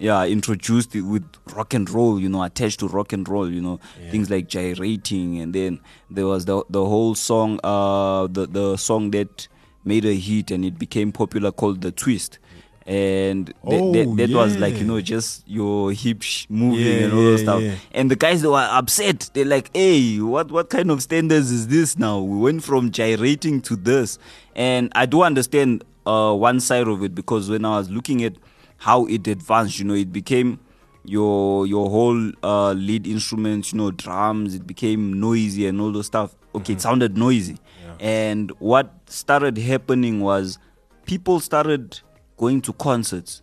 yeah 0.02 0.24
introduced 0.26 0.94
it 0.96 1.02
with 1.02 1.24
rock 1.54 1.74
and 1.74 1.88
roll 1.88 2.18
you 2.20 2.28
know 2.28 2.42
attached 2.42 2.80
to 2.80 2.88
rock 2.88 3.12
and 3.12 3.28
roll 3.28 3.48
you 3.50 3.62
know 3.62 3.78
things 4.10 4.28
like 4.30 4.48
gyrating. 4.48 5.40
And 5.40 5.54
then 5.54 5.80
there 6.10 6.26
was 6.26 6.44
the 6.44 6.64
the 6.68 6.84
whole 6.84 7.14
song 7.14 7.60
uh 7.64 8.26
the 8.26 8.46
the 8.46 8.76
song 8.76 9.10
that 9.12 9.48
made 9.84 10.04
a 10.04 10.14
hit 10.14 10.50
and 10.50 10.64
it 10.64 10.78
became 10.78 11.12
popular 11.12 11.52
called 11.52 11.80
the 11.82 11.92
twist. 11.92 12.38
And 12.84 13.54
Oh, 13.64 13.92
that, 13.92 14.16
that 14.16 14.30
was 14.30 14.56
like 14.58 14.74
you 14.74 14.84
know 14.84 15.00
just 15.00 15.46
your 15.46 15.92
hips 15.92 16.46
moving 16.50 16.84
Yeah, 16.86 17.04
and 17.04 17.12
all 17.12 17.30
yeah, 17.30 17.36
stuff. 17.36 17.62
yeah. 17.62 17.74
and 17.92 18.10
the 18.10 18.16
guys 18.16 18.42
they 18.42 18.48
were 18.48 18.68
upset. 18.70 19.30
They're 19.34 19.44
like 19.44 19.70
hey 19.72 20.18
what 20.20 20.50
what 20.50 20.68
kind 20.68 20.90
of 20.90 21.00
standards 21.02 21.50
is 21.52 21.68
this 21.68 21.96
now? 21.96 22.20
We 22.20 22.38
went 22.38 22.64
from 22.64 22.90
gyrating 22.90 23.60
to 23.62 23.76
this. 23.76 24.18
And 24.56 24.90
i 24.94 25.06
do 25.06 25.22
understand 25.22 25.84
uh 26.06 26.34
one 26.34 26.58
side 26.60 26.88
of 26.88 27.02
it 27.04 27.14
because 27.14 27.48
when 27.48 27.64
i 27.64 27.78
was 27.78 27.88
looking 27.88 28.24
at 28.24 28.34
how 28.82 29.06
it 29.06 29.26
advanced 29.28 29.78
you 29.78 29.84
know 29.84 29.94
it 29.94 30.12
became 30.12 30.58
your 31.04 31.66
your 31.66 31.88
whole 31.88 32.32
uh 32.42 32.72
lead 32.72 33.06
instruments 33.06 33.72
you 33.72 33.78
know 33.78 33.90
drums 33.92 34.54
it 34.54 34.66
became 34.66 35.12
noisy 35.20 35.66
and 35.66 35.80
all 35.80 35.92
those 35.92 36.06
stuff. 36.06 36.34
Okay 36.54 36.72
it 36.74 36.80
sounded 36.80 37.16
noisy. 37.16 37.58
And 38.00 38.50
what 38.58 38.90
started 39.06 39.56
happening 39.58 40.20
was 40.20 40.58
people 41.06 41.38
started 41.38 42.00
going 42.36 42.60
to 42.62 42.72
concerts 42.72 43.42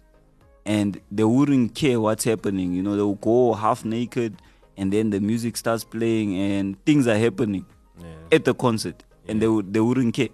and 0.65 0.99
they 1.09 1.23
wouldn't 1.23 1.73
care 1.75 2.01
what's 2.01 2.25
happening. 2.25 2.73
You 2.73 2.83
know, 2.83 2.97
they'll 2.97 3.13
go 3.13 3.53
half 3.53 3.85
naked 3.85 4.41
and 4.75 4.91
then 4.91 5.11
the 5.11 5.21
music 5.21 5.55
starts 5.55 5.85
playing 5.85 6.35
and 6.37 6.83
things 6.85 7.07
are 7.07 7.17
happening 7.17 7.65
at 8.33 8.43
the 8.43 8.53
concert 8.53 9.03
and 9.29 9.41
they 9.41 9.47
they 9.71 9.79
wouldn't 9.79 10.13
care. 10.13 10.29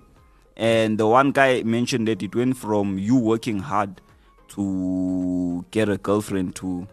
And 0.58 0.98
the 0.98 1.06
one 1.06 1.32
guy 1.32 1.62
mentioned 1.62 2.08
that 2.08 2.24
it 2.24 2.34
went 2.34 2.58
from 2.58 2.98
you 2.98 3.16
working 3.16 3.60
hard 3.60 4.02
to 4.56 5.66
get 5.72 5.90
a 5.90 5.98
girlfriend 5.98 6.56
to 6.56 6.88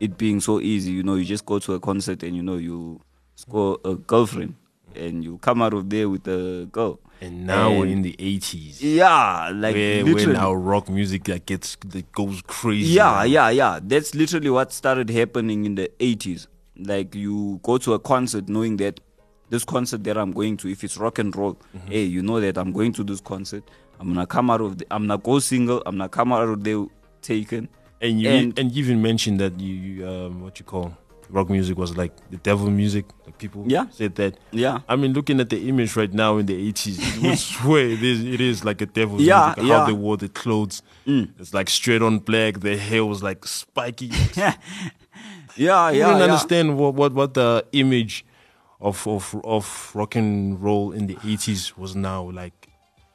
it 0.00 0.16
being 0.18 0.40
so 0.40 0.60
easy. 0.60 0.92
You 0.92 1.02
know, 1.02 1.14
you 1.14 1.24
just 1.24 1.46
go 1.46 1.58
to 1.58 1.74
a 1.74 1.80
concert 1.80 2.22
and 2.22 2.36
you 2.36 2.42
know 2.42 2.56
you 2.56 3.00
score 3.34 3.78
a 3.84 3.94
girlfriend 3.94 4.54
and 4.94 5.24
you 5.24 5.38
come 5.38 5.62
out 5.62 5.72
of 5.74 5.88
there 5.90 6.08
with 6.08 6.26
a 6.28 6.66
girl. 6.70 7.00
And 7.20 7.46
now 7.46 7.70
we're 7.70 7.86
in 7.86 8.02
the 8.02 8.14
80s. 8.18 8.78
Yeah, 8.80 9.50
like 9.54 9.76
where, 9.76 10.02
literally. 10.04 10.56
rock 10.56 10.88
music 10.88 11.24
that 11.24 11.46
gets 11.46 11.76
that 11.86 12.10
goes 12.12 12.42
crazy. 12.42 12.94
Yeah, 12.94 13.22
yeah, 13.24 13.48
yeah. 13.50 13.78
That's 13.80 14.14
literally 14.14 14.50
what 14.50 14.72
started 14.72 15.08
happening 15.08 15.64
in 15.64 15.76
the 15.76 15.88
80s. 16.00 16.48
Like 16.76 17.14
you 17.14 17.60
go 17.62 17.78
to 17.78 17.94
a 17.94 18.00
concert 18.00 18.48
knowing 18.48 18.76
that 18.78 18.98
this 19.50 19.64
concert 19.64 20.02
that 20.04 20.16
I'm 20.18 20.32
going 20.32 20.56
to, 20.58 20.68
if 20.68 20.82
it's 20.82 20.96
rock 20.96 21.18
and 21.20 21.34
roll, 21.36 21.54
Mm-hmm. 21.76 21.86
hey, 21.92 22.02
you 22.02 22.22
know 22.22 22.40
that 22.40 22.58
I'm 22.58 22.72
going 22.72 22.92
to 22.94 23.04
this 23.04 23.20
concert. 23.20 23.62
I'm 24.02 24.08
gonna 24.14 24.26
come 24.26 24.50
out 24.50 24.60
of 24.60 24.78
the, 24.78 24.86
I'm 24.90 25.06
gonna 25.06 25.18
go 25.22 25.38
single. 25.38 25.80
I'm 25.86 25.96
gonna 25.96 26.08
come 26.08 26.32
out 26.32 26.48
of 26.48 26.64
there 26.64 26.84
taken. 27.22 27.68
And 28.00 28.20
you 28.20 28.28
And- 28.30 28.58
and, 28.58 28.72
you 28.72 28.82
even 28.84 29.00
mentioned 29.00 29.38
that 29.38 29.60
you, 29.60 29.74
you 29.74 30.08
um 30.08 30.42
what 30.42 30.58
you 30.58 30.64
call 30.64 30.92
rock 31.30 31.48
music 31.48 31.78
was 31.78 31.96
like 31.96 32.12
the 32.30 32.36
devil 32.38 32.68
music. 32.68 33.04
Like 33.24 33.38
people 33.38 33.64
Yeah. 33.68 33.86
said 33.90 34.16
that. 34.16 34.38
Yeah. 34.50 34.80
I 34.88 34.96
mean, 34.96 35.12
looking 35.12 35.38
at 35.40 35.48
the 35.50 35.68
image 35.68 35.94
right 35.96 36.12
now 36.12 36.36
in 36.38 36.46
the 36.46 36.72
80s, 36.72 36.98
you 37.22 37.28
would 37.28 37.38
swear 37.52 37.86
it 37.86 38.02
is, 38.02 38.24
it 38.24 38.40
is 38.40 38.64
like 38.64 38.80
a 38.82 38.86
devil 38.86 39.20
Yeah, 39.20 39.54
music. 39.56 39.70
yeah. 39.70 39.78
How 39.78 39.86
they 39.86 39.92
wore 39.92 40.16
the 40.16 40.28
clothes. 40.28 40.82
It's 41.06 41.54
like 41.54 41.70
straight 41.70 42.02
on 42.02 42.18
black. 42.18 42.60
The 42.60 42.76
hair 42.76 43.04
was 43.04 43.22
like 43.22 43.46
spiky. 43.46 44.10
Yeah, 44.36 44.54
yeah. 45.56 45.78
I 45.78 45.90
yeah, 45.92 46.06
didn't 46.06 46.18
yeah. 46.18 46.24
understand 46.24 46.76
what, 46.76 46.94
what, 46.94 47.12
what 47.14 47.34
the 47.34 47.64
image 47.72 48.24
of, 48.80 49.06
of 49.06 49.34
of 49.44 49.92
rock 49.94 50.16
and 50.16 50.60
roll 50.60 50.90
in 50.92 51.06
the 51.06 51.14
80s 51.16 51.76
was 51.78 51.94
now 51.94 52.28
like 52.30 52.61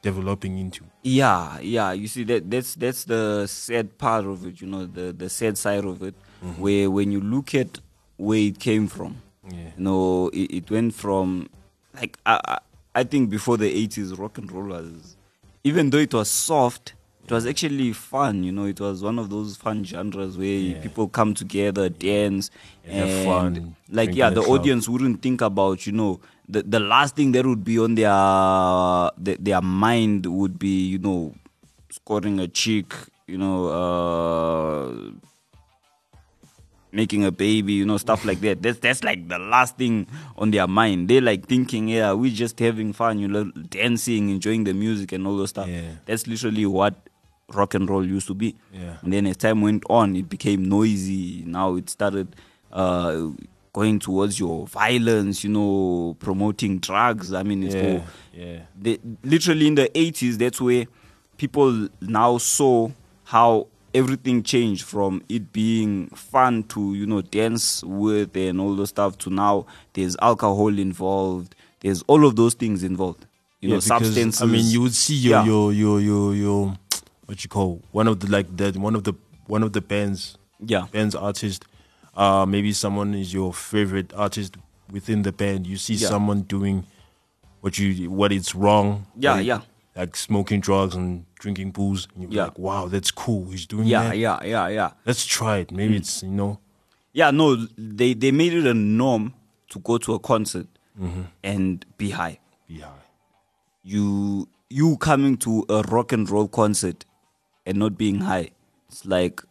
developing 0.02 0.58
into. 0.58 0.84
Yeah, 1.02 1.58
yeah. 1.60 1.92
You 1.92 2.08
see 2.08 2.24
that 2.24 2.50
that's 2.50 2.74
that's 2.74 3.04
the 3.04 3.46
sad 3.46 3.98
part 3.98 4.24
of 4.26 4.46
it. 4.46 4.60
You 4.60 4.66
know, 4.68 4.86
the 4.86 5.12
the 5.12 5.28
sad 5.28 5.56
side 5.58 5.84
of 5.84 6.02
it, 6.02 6.14
mm-hmm. 6.44 6.60
where 6.60 6.90
when 6.90 7.12
you 7.12 7.20
look 7.20 7.54
at 7.54 7.78
where 8.16 8.38
it 8.38 8.58
came 8.58 8.86
from, 8.88 9.22
Yeah. 9.48 9.70
you 9.76 9.84
know, 9.84 10.28
it, 10.32 10.50
it 10.58 10.70
went 10.70 10.94
from 10.94 11.48
like 11.94 12.18
I, 12.26 12.40
I 12.46 12.58
I 12.94 13.04
think 13.04 13.30
before 13.30 13.56
the 13.56 13.68
eighties, 13.70 14.14
rock 14.18 14.38
and 14.38 14.50
roll 14.50 14.68
was 14.68 15.16
even 15.64 15.90
though 15.90 15.98
it 15.98 16.14
was 16.14 16.30
soft. 16.30 16.94
It 17.24 17.32
was 17.34 17.44
actually 17.44 17.92
fun, 17.92 18.42
you 18.42 18.52
know. 18.52 18.64
It 18.64 18.80
was 18.80 19.02
one 19.02 19.18
of 19.18 19.28
those 19.28 19.54
fun 19.54 19.84
genres 19.84 20.38
where 20.38 20.46
Yeah. 20.46 20.80
people 20.80 21.08
come 21.08 21.34
together, 21.34 21.90
dance, 21.90 22.50
And 22.86 22.94
have 22.94 23.08
and 23.10 23.26
fun, 23.26 23.76
Like, 23.90 24.14
yeah, 24.14 24.30
the 24.30 24.36
the 24.36 24.46
club. 24.46 24.60
audience 24.60 24.88
wouldn't 24.88 25.20
think 25.20 25.42
about, 25.42 25.86
you 25.86 25.92
know, 25.92 26.20
the 26.48 26.62
the 26.62 26.80
last 26.80 27.16
thing 27.16 27.32
that 27.32 27.44
would 27.46 27.64
be 27.64 27.78
on 27.78 27.94
their 27.94 28.08
the, 29.18 29.36
their 29.38 29.60
mind 29.60 30.26
would 30.26 30.58
be, 30.58 30.86
you 30.88 30.98
know, 30.98 31.34
scoring 31.90 32.40
a 32.40 32.48
chick, 32.48 32.94
you 33.26 33.36
know, 33.36 33.68
uh, 33.68 34.92
making 36.90 37.24
a 37.24 37.30
baby, 37.30 37.74
you 37.74 37.84
know, 37.84 37.98
stuff 37.98 38.24
like 38.24 38.40
that. 38.40 38.62
That's 38.62 38.78
that's 38.78 39.04
like 39.04 39.28
the 39.28 39.38
last 39.38 39.76
thing 39.76 40.06
on 40.36 40.50
their 40.50 40.66
mind. 40.66 41.08
They're 41.08 41.20
like 41.20 41.46
thinking, 41.46 41.88
yeah, 41.88 42.12
we're 42.12 42.32
just 42.32 42.58
having 42.58 42.92
fun, 42.92 43.18
you 43.18 43.28
know, 43.28 43.44
dancing, 43.68 44.30
enjoying 44.30 44.64
the 44.64 44.72
music 44.74 45.12
and 45.12 45.26
all 45.26 45.36
those 45.36 45.50
stuff. 45.50 45.68
Yeah. 45.68 45.90
That's 46.06 46.26
literally 46.26 46.64
what 46.64 46.94
rock 47.52 47.74
and 47.74 47.88
roll 47.88 48.06
used 48.06 48.26
to 48.28 48.34
be. 48.34 48.56
Yeah. 48.72 48.96
And 49.02 49.12
then 49.12 49.26
as 49.26 49.36
time 49.36 49.60
went 49.60 49.84
on, 49.88 50.16
it 50.16 50.28
became 50.28 50.64
noisy. 50.64 51.44
Now 51.46 51.76
it 51.76 51.90
started 51.90 52.34
uh, 52.72 53.28
going 53.72 53.98
towards 53.98 54.38
your 54.40 54.66
violence, 54.66 55.44
you 55.44 55.50
know, 55.50 56.16
promoting 56.20 56.78
drugs. 56.78 57.32
I 57.32 57.42
mean, 57.42 57.62
it's 57.62 57.74
Yeah, 57.74 57.82
all 57.82 58.04
yeah. 58.32 58.60
the, 58.80 59.00
literally 59.22 59.66
in 59.66 59.74
the 59.74 59.88
80s 59.94 60.36
that's 60.38 60.60
where 60.60 60.86
people 61.36 61.88
now 62.00 62.38
saw 62.38 62.90
how 63.24 63.66
everything 63.94 64.42
changed 64.42 64.84
from 64.84 65.22
it 65.28 65.52
being 65.52 66.08
fun 66.08 66.62
to 66.64 66.94
you 66.94 67.06
know 67.06 67.22
dance 67.22 67.82
with 67.84 68.36
and 68.36 68.60
all 68.60 68.74
those 68.76 68.90
stuff 68.90 69.16
to 69.16 69.30
now 69.30 69.64
there's 69.94 70.14
alcohol 70.20 70.68
involved 70.78 71.54
there's 71.80 72.02
all 72.02 72.26
of 72.26 72.36
those 72.36 72.52
things 72.54 72.82
involved 72.82 73.24
you 73.60 73.68
know 73.68 73.76
because, 73.76 73.86
substances 73.86 74.42
I 74.42 74.46
mean, 74.46 74.66
you 74.66 74.82
would 74.82 74.94
see 74.94 75.14
your 75.14 75.38
Yeah. 75.40 75.44
your 75.46 75.72
your 75.72 76.00
your 76.00 76.34
your 76.34 76.78
what 77.26 77.42
you 77.42 77.48
call 77.48 77.80
one 77.92 78.06
of 78.08 78.20
the 78.20 78.30
like 78.30 78.54
that 78.58 78.76
one 78.76 78.94
of 78.94 79.04
the 79.04 79.14
one 79.46 79.62
of 79.62 79.72
the 79.72 79.80
bands 79.80 80.36
Yeah. 80.64 80.86
bands 80.92 81.14
artist. 81.14 81.64
Uh, 82.18 82.44
maybe 82.44 82.72
someone 82.72 83.14
is 83.14 83.32
your 83.32 83.52
favorite 83.54 84.12
artist 84.14 84.56
within 84.90 85.22
the 85.22 85.30
band. 85.32 85.66
You 85.66 85.76
see 85.76 85.94
Yeah. 85.94 86.08
someone 86.08 86.42
doing 86.42 86.84
what 87.60 87.78
you 87.78 88.10
what 88.10 88.32
it's 88.32 88.54
wrong. 88.54 89.06
Yeah, 89.16 89.34
like, 89.34 89.46
yeah. 89.46 89.60
Like 89.96 90.16
smoking 90.16 90.60
drugs 90.60 90.94
and 90.96 91.24
drinking 91.38 91.70
booze. 91.72 92.08
And 92.14 92.22
you're 92.24 92.32
Yeah. 92.32 92.44
like, 92.44 92.58
wow, 92.58 92.88
that's 92.88 93.10
cool. 93.12 93.50
He's 93.50 93.66
doing 93.66 93.86
yeah 93.86 94.08
that. 94.08 94.18
yeah 94.18 94.42
yeah 94.44 94.68
yeah 94.68 94.90
Let's 95.06 95.24
try 95.26 95.58
it. 95.58 95.70
Maybe 95.70 95.96
it's 95.96 96.22
you 96.22 96.30
know. 96.30 96.58
yeah 97.12 97.30
no 97.30 97.54
they 97.78 98.14
they 98.14 98.32
made 98.32 98.52
it 98.52 98.66
a 98.66 98.74
norm 98.74 99.32
to 99.70 99.78
go 99.80 99.98
to 99.98 100.14
a 100.14 100.18
concert 100.18 100.66
Mm-hmm. 101.00 101.22
and 101.44 101.86
be 101.96 102.10
high 102.10 102.38
Be 102.66 102.80
high. 102.80 103.04
you 103.84 104.48
you 104.68 104.96
coming 104.98 105.36
to 105.38 105.64
a 105.68 105.82
rock 105.82 106.12
and 106.12 106.28
roll 106.28 106.48
concert 106.48 107.04
and 107.64 107.78
not 107.78 107.96
being 107.96 108.20
high 108.20 108.50
it's 108.88 109.04
like 109.06 109.42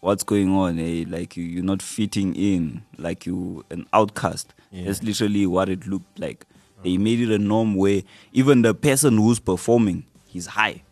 what's 0.00 0.22
going 0.22 0.50
on 0.54 0.78
eh? 0.78 1.04
like 1.08 1.36
you, 1.36 1.44
you're 1.44 1.64
not 1.64 1.82
fitting 1.82 2.34
in 2.34 2.82
like 2.98 3.26
you 3.26 3.64
an 3.70 3.86
outcast 3.92 4.54
Yeah. 4.72 4.84
that's 4.86 5.02
literally 5.02 5.46
what 5.46 5.68
it 5.68 5.86
looked 5.86 6.18
like 6.18 6.46
they 6.82 6.96
made 6.96 7.20
it 7.20 7.30
a 7.30 7.38
norm 7.38 7.74
where 7.74 8.02
even 8.32 8.62
the 8.62 8.72
person 8.74 9.18
who's 9.18 9.38
performing 9.38 10.04
he's 10.26 10.46
high 10.46 10.82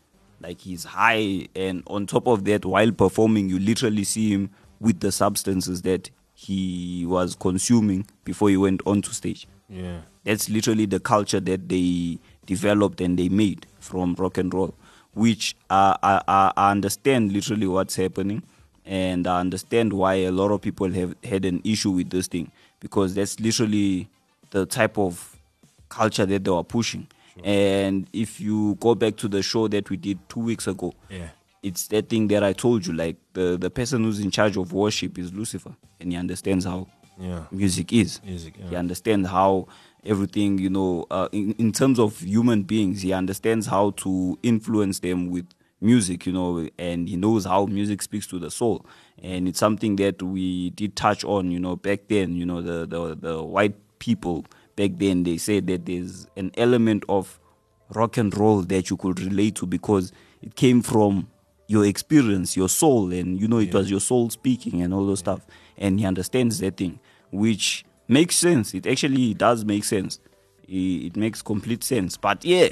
like 0.41 0.61
he's 0.61 0.85
high 0.85 1.49
and 1.57 1.83
on 1.87 2.07
top 2.07 2.27
of 2.29 2.45
that 2.45 2.65
while 2.65 2.93
performing 2.93 3.49
you 3.49 3.59
literally 3.59 4.05
see 4.05 4.31
him 4.31 4.51
with 4.81 5.01
the 5.01 5.11
substances 5.11 5.83
that 5.83 6.11
he 6.35 7.05
was 7.07 7.35
consuming 7.35 8.07
before 8.25 8.49
he 8.51 8.57
went 8.57 8.81
onto 8.87 9.11
stage 9.13 9.47
Yeah. 9.71 10.03
that's 10.25 10.49
literally 10.51 10.87
the 10.87 11.01
culture 11.01 11.41
that 11.41 11.69
they 11.69 12.19
developed 12.47 13.01
and 13.01 13.19
they 13.19 13.29
made 13.29 13.67
from 13.81 14.15
rock 14.19 14.39
and 14.39 14.53
roll, 14.55 14.75
which 15.15 15.55
uh, 15.71 15.97
I, 16.03 16.23
I, 16.29 16.53
I 16.57 16.71
understand 16.71 17.33
literally 17.33 17.67
what's 17.67 17.97
happening. 17.97 18.43
And 18.89 19.27
I 19.27 19.39
understand 19.41 19.93
why 19.93 20.15
a 20.15 20.31
lot 20.33 20.51
of 20.51 20.63
people 20.63 20.91
have 20.93 21.15
had 21.23 21.45
an 21.45 21.61
issue 21.63 21.91
with 21.91 22.09
this 22.09 22.27
thing 22.27 22.51
because 22.81 23.15
that's 23.15 23.39
literally 23.39 24.09
the 24.51 24.65
type 24.65 24.97
of 24.97 25.37
culture 25.91 26.25
that 26.25 26.43
they 26.45 26.51
were 26.51 26.65
pushing. 26.65 27.07
And 27.45 28.09
if 28.15 28.41
you 28.41 28.77
go 28.81 28.95
back 28.95 29.17
to 29.17 29.29
the 29.29 29.43
show 29.43 29.69
that 29.69 29.91
we 29.91 29.97
did 29.99 30.19
two 30.29 30.41
weeks 30.41 30.67
ago, 30.67 30.95
Yeah. 31.11 31.29
it's 31.63 31.87
that 31.89 32.09
thing 32.09 32.29
that 32.29 32.43
I 32.43 32.53
told 32.55 32.87
you. 32.87 32.95
Like 32.95 33.17
the, 33.35 33.57
the 33.61 33.71
person 33.71 34.05
who's 34.05 34.21
in 34.21 34.31
charge 34.31 34.57
of 34.57 34.73
worship 34.73 35.19
is 35.19 35.33
Lucifer, 35.35 35.75
and 36.01 36.11
he 36.11 36.17
understands 36.19 36.65
how 36.65 36.87
Yeah. 37.21 37.45
music 37.53 37.93
is. 37.93 38.21
Music, 38.25 38.55
yeah. 38.59 38.71
He 38.71 38.77
understands 38.77 39.29
how 39.29 39.69
everything, 40.05 40.59
you 40.59 40.71
know, 40.71 41.07
uh, 41.11 41.29
in, 41.33 41.53
in 41.59 41.73
terms 41.73 41.99
of 41.99 42.19
human 42.21 42.63
beings, 42.63 43.03
he 43.03 43.13
understands 43.13 43.67
how 43.67 43.91
to 43.99 44.39
influence 44.43 45.01
them 45.01 45.29
with 45.31 45.47
music, 45.81 46.27
you 46.27 46.33
know, 46.33 46.69
and 46.79 47.09
he 47.09 47.17
knows 47.17 47.45
how 47.45 47.67
music 47.67 48.03
speaks 48.03 48.27
to 48.29 48.39
the 48.39 48.51
soul. 48.51 48.85
And 49.23 49.49
it's 49.49 49.59
something 49.59 49.97
that 49.97 50.23
we 50.23 50.71
did 50.71 50.97
touch 50.97 51.25
on, 51.25 51.51
you 51.51 51.61
know, 51.61 51.77
back 51.77 52.09
then, 52.09 52.35
you 52.35 52.47
know, 52.47 52.63
the, 52.63 52.87
the, 52.87 53.15
the 53.15 53.43
white 53.43 53.77
people 53.99 54.45
back 54.79 54.93
then, 54.95 55.25
they 55.25 55.37
said 55.37 55.67
that 55.67 55.87
there's 55.87 56.27
an 56.37 56.53
element 56.57 57.05
of 57.09 57.41
rock 57.95 58.17
and 58.17 58.37
roll 58.37 58.63
that 58.63 58.91
you 58.91 58.97
could 58.97 59.21
relate 59.21 59.57
to 59.57 59.67
because 59.67 60.13
it 60.41 60.55
came 60.55 60.83
from 60.83 61.29
your 61.67 61.85
experience, 61.85 62.57
your 62.57 62.69
soul, 62.69 63.13
and 63.13 63.41
you 63.41 63.49
know 63.49 63.59
it 63.59 63.75
was 63.75 63.91
your 63.91 64.01
soul 64.01 64.31
speaking 64.31 64.81
and 64.81 64.95
all 64.95 65.05
those 65.05 65.19
stuff. 65.19 65.47
And 65.77 65.99
he 65.99 66.07
understands 66.07 66.61
that 66.61 66.77
thing, 66.77 67.01
which 67.31 67.85
makes 68.07 68.37
sense. 68.37 68.73
It 68.73 68.87
actually 68.87 69.35
does 69.35 69.65
make 69.65 69.85
sense. 69.85 70.21
It, 70.67 71.07
it 71.07 71.17
makes 71.17 71.43
complete 71.43 71.83
sense. 71.83 72.17
But 72.17 72.45
yeah, 72.45 72.69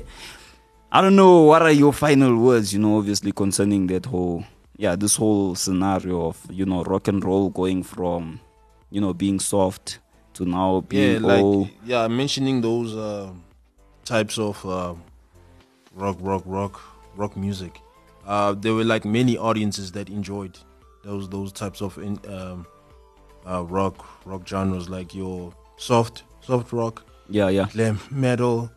I 0.93 1.01
don't 1.01 1.17
know 1.17 1.43
what 1.43 1.63
are 1.63 1.71
your 1.71 1.93
final 1.93 2.37
words, 2.39 2.73
you 2.73 2.79
know, 2.79 2.99
obviously 2.99 3.33
concerning 3.33 3.87
that 3.89 4.07
whole 4.07 4.45
yeah, 4.79 4.95
this 4.95 5.17
whole 5.17 5.55
scenario 5.55 6.27
of, 6.27 6.39
you 6.51 6.67
know, 6.67 6.85
rock 6.85 7.09
and 7.09 7.25
roll 7.25 7.49
going 7.51 7.83
from, 7.83 8.41
you 8.91 9.01
know, 9.01 9.15
being 9.15 9.41
soft 9.41 10.01
to 10.35 10.45
now 10.45 10.85
Yeah, 10.91 11.15
being 11.15 11.23
like 11.23 11.43
all 11.43 11.69
yeah, 11.85 12.07
mentioning 12.09 12.61
those 12.61 12.95
uh, 12.95 13.31
types 14.05 14.39
of 14.39 14.65
uh, 14.67 14.95
rock, 15.95 16.19
rock, 16.21 16.43
rock, 16.47 16.81
rock 17.17 17.37
music. 17.37 17.81
Uh, 18.27 18.53
there 18.53 18.75
were 18.75 18.85
like 18.85 19.05
many 19.05 19.39
audiences 19.39 19.93
that 19.93 20.09
enjoyed 20.11 20.59
those 21.05 21.29
those 21.29 21.53
types 21.53 21.81
of 21.81 21.97
in, 21.99 22.19
um, 22.29 22.67
uh, 23.49 23.65
rock 23.65 24.05
rock 24.27 24.47
genres, 24.47 24.89
like 24.89 25.15
your 25.15 25.53
soft 25.79 26.25
soft 26.41 26.73
rock, 26.73 27.05
yeah, 27.29 27.49
yeah. 27.49 27.67
glam 27.73 27.99
metal, 28.11 28.71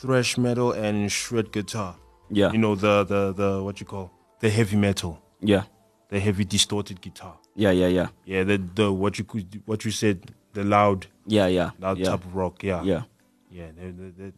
thrash 0.00 0.38
metal, 0.38 0.72
and 0.72 1.10
shred 1.10 1.52
guitar. 1.52 1.96
Yeah. 2.30 2.52
you 2.52 2.58
know 2.58 2.74
the 2.74 3.04
the 3.04 3.32
the 3.32 3.62
what 3.62 3.80
you 3.80 3.86
call 3.86 4.10
the 4.40 4.50
heavy 4.50 4.76
metal, 4.76 5.18
Yeah, 5.40 5.64
the 6.10 6.20
heavy 6.20 6.44
distorted 6.44 7.00
guitar. 7.00 7.38
yeah, 7.56 7.70
yeah, 7.72 7.88
yeah, 7.88 8.08
Yeah, 8.26 8.44
the 8.44 8.58
the 8.74 8.92
what 8.92 9.18
you 9.18 9.24
could 9.24 9.62
what 9.66 9.84
you 9.84 9.90
said, 9.90 10.18
the 10.52 10.62
loud 10.64 11.06
yeah, 11.26 11.46
yeah, 11.48 11.70
loud 11.80 11.98
yeah, 11.98 12.10
type 12.10 12.24
of 12.24 12.34
rock. 12.34 12.62
Yeah, 12.62 12.82
yeah. 12.82 13.02
yeah. 13.50 13.68
they 13.76 13.90
they 13.90 14.10
they 14.10 14.32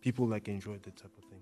people 0.00 0.26
like 0.28 0.48
enjoy 0.48 0.76
that 0.78 0.96
type 0.96 1.12
of 1.18 1.24
thing. 1.24 1.40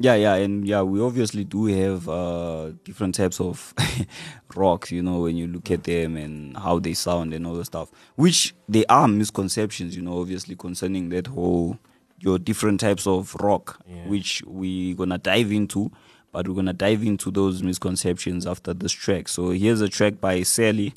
Yeah, 0.00 0.14
yeah, 0.14 0.34
and 0.36 0.66
yeah, 0.66 0.82
we 0.82 1.00
obviously 1.00 1.44
do 1.44 1.66
have 1.66 2.08
uh, 2.08 2.70
different 2.84 3.14
types 3.16 3.40
of 3.40 3.74
rocks, 4.56 4.90
you 4.92 5.02
know, 5.02 5.22
when 5.22 5.36
you 5.36 5.46
look 5.48 5.70
at 5.70 5.82
them 5.84 6.16
and 6.16 6.56
how 6.56 6.78
they 6.78 6.94
sound 6.94 7.34
and 7.34 7.44
all 7.46 7.54
the 7.54 7.64
stuff, 7.64 7.90
which 8.16 8.54
they 8.68 8.84
are 8.86 9.08
misconceptions, 9.08 9.96
you 9.96 10.02
know, 10.02 10.20
obviously 10.20 10.54
concerning 10.56 11.08
that 11.10 11.26
whole 11.26 11.78
your 12.20 12.38
different 12.38 12.80
types 12.80 13.06
of 13.06 13.34
rock, 13.36 13.80
Yeah. 13.88 14.06
which 14.08 14.42
we're 14.46 14.94
gonna 14.94 15.18
dive 15.18 15.52
into, 15.52 15.90
but 16.32 16.48
we're 16.48 16.54
gonna 16.54 16.72
dive 16.72 17.02
into 17.04 17.30
those 17.30 17.62
misconceptions 17.62 18.46
after 18.46 18.72
this 18.74 18.92
track. 18.92 19.28
So 19.28 19.50
here's 19.50 19.80
a 19.80 19.88
track 19.88 20.20
by 20.20 20.42
Sally, 20.42 20.94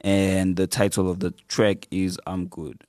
and 0.00 0.56
the 0.56 0.66
title 0.66 1.10
of 1.10 1.20
the 1.20 1.32
track 1.48 1.86
is 1.90 2.18
"I'm 2.26 2.46
Good." 2.46 2.84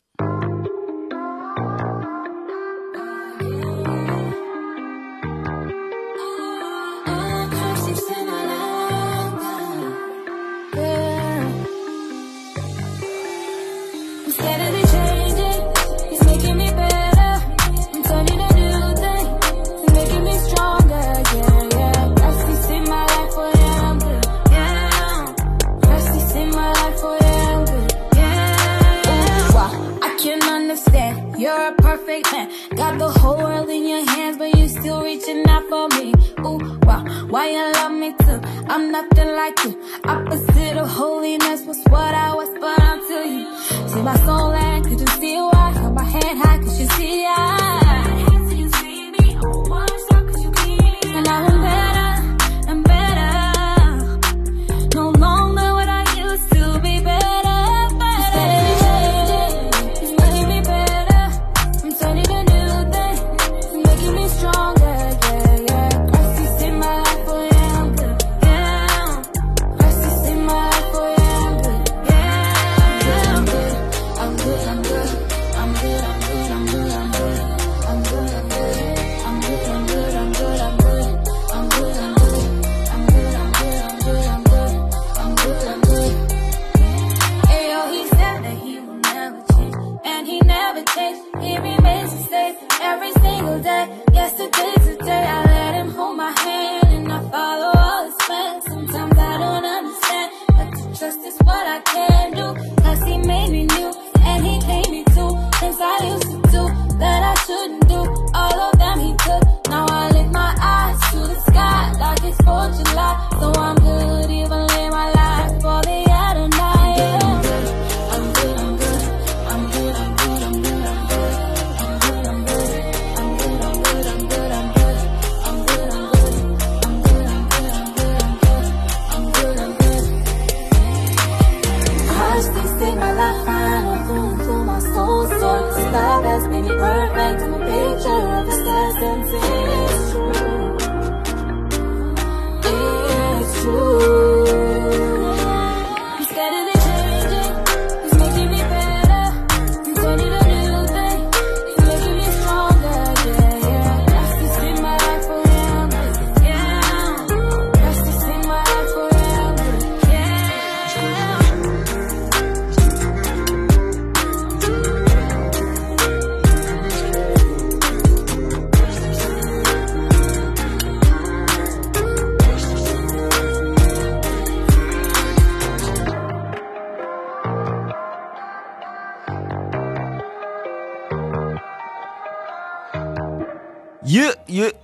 You 37.54 37.72
love 37.74 37.92
me 37.92 38.14
too? 38.24 38.40
I'm 38.68 38.92
nothing 38.92 39.30
like 39.36 39.64
you. 39.64 39.74
Opposite 40.06 40.78
of 40.78 40.90
holiness 40.90 41.62
was 41.66 41.80
what 41.90 42.14
I 42.14 42.34
was, 42.34 42.50
but 42.60 42.80
until 42.82 43.26
you 43.26 43.46
see 43.90 44.02
my 44.02 44.18
soul 44.26 44.52
and 44.54 44.84
couldn't 44.84 45.10
see 45.20 45.38
why. 45.38 45.72
Hold 45.78 45.96
my 45.96 46.04
head 46.04 46.38
high, 46.38 46.58
cause 46.60 46.80
you 46.80 46.88
see 46.88 47.26
I. 47.26 47.67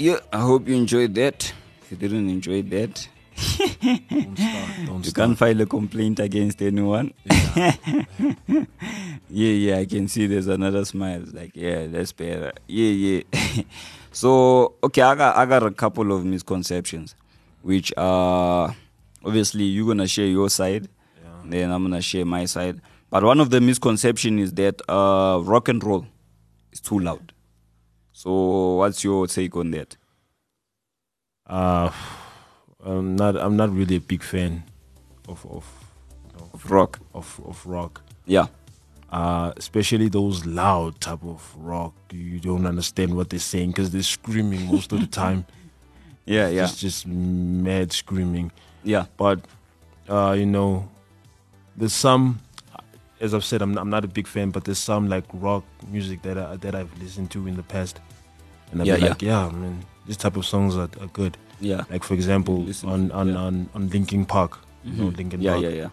yeah, 0.04 0.14
yeah. 0.14 0.20
I 0.32 0.40
hope 0.42 0.68
you 0.68 0.76
enjoyed 0.76 1.16
that. 1.16 1.54
If 1.82 1.92
you 1.92 1.98
didn't 1.98 2.30
enjoy 2.30 2.62
that, 2.64 3.08
Don't 3.36 4.38
start. 4.38 4.70
Don't 4.86 5.04
you 5.06 5.10
start. 5.12 5.16
can't 5.16 5.38
file 5.38 5.62
a 5.62 5.66
complaint 5.66 6.20
against 6.20 6.62
anyone. 6.62 7.14
Yeah. 7.26 7.76
yeah, 9.30 9.78
I 9.78 9.86
can 9.86 10.08
see 10.08 10.28
there's 10.28 10.48
another 10.48 10.86
smile. 10.86 11.24
Like, 11.32 11.56
yeah, 11.56 11.88
that's 11.88 12.12
better. 12.12 12.54
Yeah, 12.68 13.24
yeah. 13.34 13.64
so, 14.12 14.76
okay, 14.84 15.02
I 15.02 15.16
got, 15.16 15.36
I 15.36 15.46
got 15.46 15.64
a 15.64 15.72
couple 15.72 16.12
of 16.12 16.26
misconceptions, 16.26 17.16
which 17.62 17.94
are 17.98 18.76
obviously 19.26 19.64
you're 19.64 19.88
gonna 19.88 20.08
share 20.08 20.28
your 20.28 20.50
side, 20.50 20.90
then 21.46 21.72
I'm 21.72 21.84
gonna 21.84 22.02
share 22.02 22.26
my 22.26 22.46
side. 22.46 22.82
But 23.10 23.24
one 23.24 23.40
of 23.40 23.50
the 23.50 23.62
misconception 23.62 24.40
is 24.40 24.54
that 24.54 24.82
uh, 24.90 25.40
rock 25.44 25.70
and 25.70 25.84
roll 25.84 26.06
is 26.72 26.80
too 26.80 27.00
loud. 27.00 27.33
So, 28.14 28.76
what's 28.76 29.04
your 29.04 29.28
take 29.28 29.56
on 29.56 29.72
that? 29.72 29.98
Uh, 31.48 31.92
I'm 32.84 33.16
not. 33.16 33.36
I'm 33.36 33.58
not 33.58 33.74
really 33.74 33.96
a 33.98 34.00
big 34.02 34.24
fan 34.24 34.64
of 35.28 35.46
of 35.50 35.66
Of 36.54 36.70
rock? 36.72 37.00
of 37.14 37.40
of 37.46 37.66
rock. 37.66 38.02
Yeah. 38.26 38.48
Uh, 39.12 39.52
especially 39.58 40.10
those 40.10 40.46
loud 40.46 41.00
type 41.02 41.24
of 41.24 41.54
rock. 41.58 41.94
You 42.12 42.40
don't 42.40 42.66
understand 42.66 43.16
what 43.16 43.30
they're 43.30 43.40
saying 43.40 43.70
because 43.72 43.92
they're 43.92 44.02
screaming 44.02 44.66
most 44.68 44.92
of 44.92 45.00
the 45.02 45.08
time. 45.24 45.46
Yeah, 46.26 46.48
yeah, 46.48 46.64
It's 46.64 46.80
just 46.80 47.06
mad 47.06 47.92
screaming. 47.92 48.52
yeah, 48.84 49.06
But 49.18 49.42
uh, 50.08 50.36
you 50.38 50.46
know, 50.46 50.90
there's 51.76 51.94
some. 51.94 52.40
As 53.24 53.34
I've 53.34 53.46
said, 53.46 53.62
I'm 53.62 53.78
I'm 53.78 53.90
not 53.90 54.04
a 54.04 54.08
big 54.08 54.28
fan, 54.28 54.52
but 54.52 54.66
there's 54.66 54.78
some 54.92 55.08
like 55.08 55.24
rock 55.34 55.64
music 55.88 56.22
that 56.24 56.38
I, 56.38 56.58
that 56.58 56.76
I've 56.76 56.92
listened 57.02 57.32
to 57.32 57.48
in 57.48 57.56
the 57.56 57.64
past, 57.64 58.02
and 58.72 58.82
I'm 58.82 58.88
Yeah, 58.88 58.98
yeah. 58.98 59.08
like, 59.10 59.22
yeah, 59.22 59.50
man, 59.50 59.86
this 60.06 60.18
type 60.18 60.36
of 60.36 60.46
songs 60.46 60.76
are, 60.76 60.90
are 61.00 61.08
good. 61.14 61.38
yeah. 61.62 61.84
Like 61.90 62.04
for 62.04 62.16
example, 62.16 62.58
Listen 62.64 62.90
on 62.90 63.12
on, 63.12 63.28
yeah. 63.30 63.36
on 63.46 63.70
on 63.76 63.90
Linkin 63.90 64.26
Park, 64.26 64.60
you 64.84 64.92
know, 64.94 65.10
Mhm. 65.12 65.18
Linkin 65.18 65.42
Yeah, 65.42 65.52
Park. 65.54 65.64
yeah, 65.64 65.70
yeah. 65.82 65.90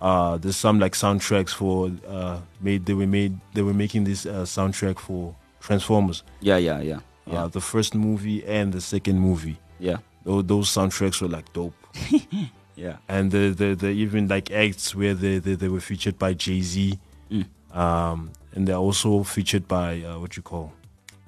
Uh, 0.00 0.36
there's 0.38 0.56
some 0.56 0.80
like 0.80 0.94
soundtracks 0.94 1.50
for 1.54 1.92
uh 2.08 2.38
made 2.60 2.84
they 2.86 2.94
were 2.94 3.06
made 3.06 3.38
they 3.54 3.62
were 3.62 3.74
making 3.84 4.02
this 4.04 4.26
uh, 4.26 4.42
soundtrack 4.44 4.98
for 4.98 5.34
Transformers. 5.60 6.24
Yeah, 6.40 6.56
yeah, 6.58 6.80
yeah. 6.80 6.98
Yeah. 7.26 7.44
Uh, 7.44 7.48
the 7.48 7.60
first 7.60 7.94
movie 7.94 8.44
and 8.44 8.72
the 8.72 8.80
second 8.80 9.20
movie. 9.20 9.56
Yeah. 9.78 9.98
those, 10.24 10.44
those 10.46 10.68
soundtracks 10.76 11.22
were 11.22 11.28
like 11.36 11.52
dope. 11.52 11.74
Yeah. 12.82 12.96
and 13.08 13.30
the 13.30 13.44
the, 13.60 13.68
the 13.82 13.88
even 14.04 14.26
like 14.28 14.50
acts 14.50 14.94
where 14.94 15.14
they, 15.14 15.38
they, 15.38 15.54
they 15.56 15.68
were 15.68 15.80
featured 15.90 16.16
by 16.18 16.34
Jay 16.34 16.60
Z, 16.62 16.98
Mm. 17.30 17.46
um, 17.82 18.30
and 18.54 18.66
they're 18.66 18.82
also 18.88 19.22
featured 19.24 19.64
by 19.68 20.02
uh, 20.02 20.18
what 20.20 20.36
you 20.36 20.42
call 20.42 20.72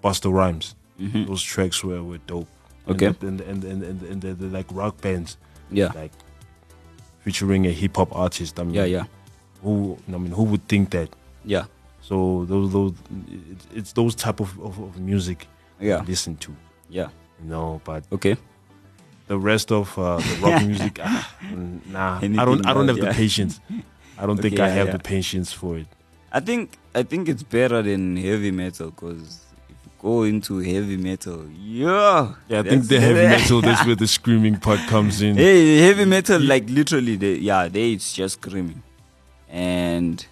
Busta 0.02 0.28
Rhymes. 0.32 0.74
Mhm. 1.00 1.26
Those 1.26 1.42
tracks 1.42 1.82
were, 1.84 2.02
were 2.02 2.18
dope. 2.26 2.48
Okay. 2.88 3.06
and 3.06 3.40
and 3.40 3.64
and 3.64 3.82
and, 3.82 4.02
and, 4.10 4.20
they're, 4.22 4.34
they're 4.38 4.50
like 4.58 4.66
rock 4.72 5.00
bands. 5.00 5.38
Yeah. 5.70 5.92
like 6.02 6.12
featuring 7.20 7.66
a 7.66 7.70
hip 7.72 7.96
hop 7.96 8.14
artist. 8.14 8.58
I 8.60 8.64
mean, 8.64 8.74
Yeah, 8.74 8.84
yeah. 8.84 9.04
Who 9.62 9.96
I 10.08 10.18
mean, 10.18 10.32
who 10.32 10.42
would 10.44 10.68
think 10.68 10.90
that? 10.90 11.08
Yeah. 11.44 11.64
So 12.02 12.44
those 12.46 12.72
those 12.72 12.92
it's, 13.52 13.66
it's 13.74 13.92
those 13.92 14.14
type 14.14 14.40
of, 14.40 14.50
of, 14.60 14.78
of 14.78 15.00
music. 15.00 15.46
Yeah. 15.80 15.98
I 16.02 16.04
listen 16.04 16.36
to. 16.36 16.50
Yeah. 16.90 17.08
You 17.42 17.48
know, 17.50 17.80
but 17.84 18.04
okay. 18.12 18.36
The 19.26 19.38
rest 19.38 19.72
of 19.72 19.98
uh, 19.98 20.18
the 20.18 20.38
rock 20.42 20.62
music, 20.66 20.98
ah, 21.02 21.34
nah. 21.86 22.18
I 22.18 22.28
don't. 22.28 22.66
I 22.66 22.74
don't 22.74 22.88
have 22.88 22.98
else, 22.98 23.08
the 23.08 23.14
patience. 23.14 23.60
I 24.18 24.26
don't 24.26 24.36
think 24.40 24.60
I 24.60 24.66
yeah, 24.68 24.74
have 24.74 24.86
yeah. 24.88 24.92
the 24.92 24.98
patience 24.98 25.52
for 25.52 25.78
it. 25.78 25.86
I 26.30 26.40
think 26.40 26.76
I 26.94 27.04
think 27.04 27.28
it's 27.28 27.42
better 27.42 27.80
than 27.82 28.16
heavy 28.16 28.50
metal 28.50 28.90
because 28.90 29.40
if 29.68 29.76
you 29.84 29.90
go 29.98 30.22
into 30.24 30.58
heavy 30.58 30.96
metal, 30.98 31.46
yeah, 31.58 32.34
Yeah, 32.48 32.60
I 32.60 32.62
think 32.64 32.84
the 32.88 33.00
heavy 33.00 33.22
metal. 33.36 33.62
That's 33.62 33.86
where 33.86 33.96
the 33.96 34.06
screaming 34.06 34.56
part 34.58 34.80
comes 34.88 35.22
in. 35.22 35.36
Hey, 35.36 35.78
heavy 35.78 36.04
metal, 36.04 36.40
like 36.40 36.68
literally, 36.68 37.16
they, 37.16 37.34
yeah, 37.36 37.68
they 37.68 37.92
it's 37.92 38.12
just 38.12 38.34
screaming, 38.42 38.82
and 39.48 40.24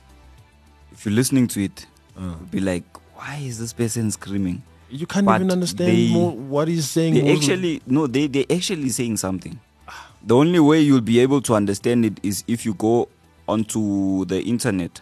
if 0.93 1.07
you're 1.07 1.15
listening 1.15 1.47
to 1.49 1.65
it, 1.65 1.87
you'll 2.21 2.35
be 2.51 2.61
like, 2.61 2.85
why 3.15 3.37
is 3.37 3.59
this 3.59 3.73
person 3.73 4.11
screaming? 4.11 4.63
You 4.93 5.07
can't 5.07 5.25
But 5.25 5.37
even 5.41 5.51
understand 5.51 5.89
they- 5.91 6.13
more 6.13 6.33
what 6.33 6.69
he's 6.69 6.89
saying. 6.89 7.15
They 7.15 7.33
actually 7.33 7.81
no, 7.87 8.07
they 8.07 8.27
they 8.27 8.45
actually 8.51 8.91
saying 8.91 9.17
something. 9.17 9.59
The 10.25 10.37
only 10.37 10.61
way 10.61 10.81
you'll 10.83 11.01
be 11.01 11.19
able 11.21 11.41
to 11.43 11.55
understand 11.55 12.05
it 12.05 12.21
is 12.23 12.45
if 12.47 12.65
you 12.67 12.75
go 12.75 13.09
onto 13.49 14.25
the 14.27 14.41
internet, 14.43 15.01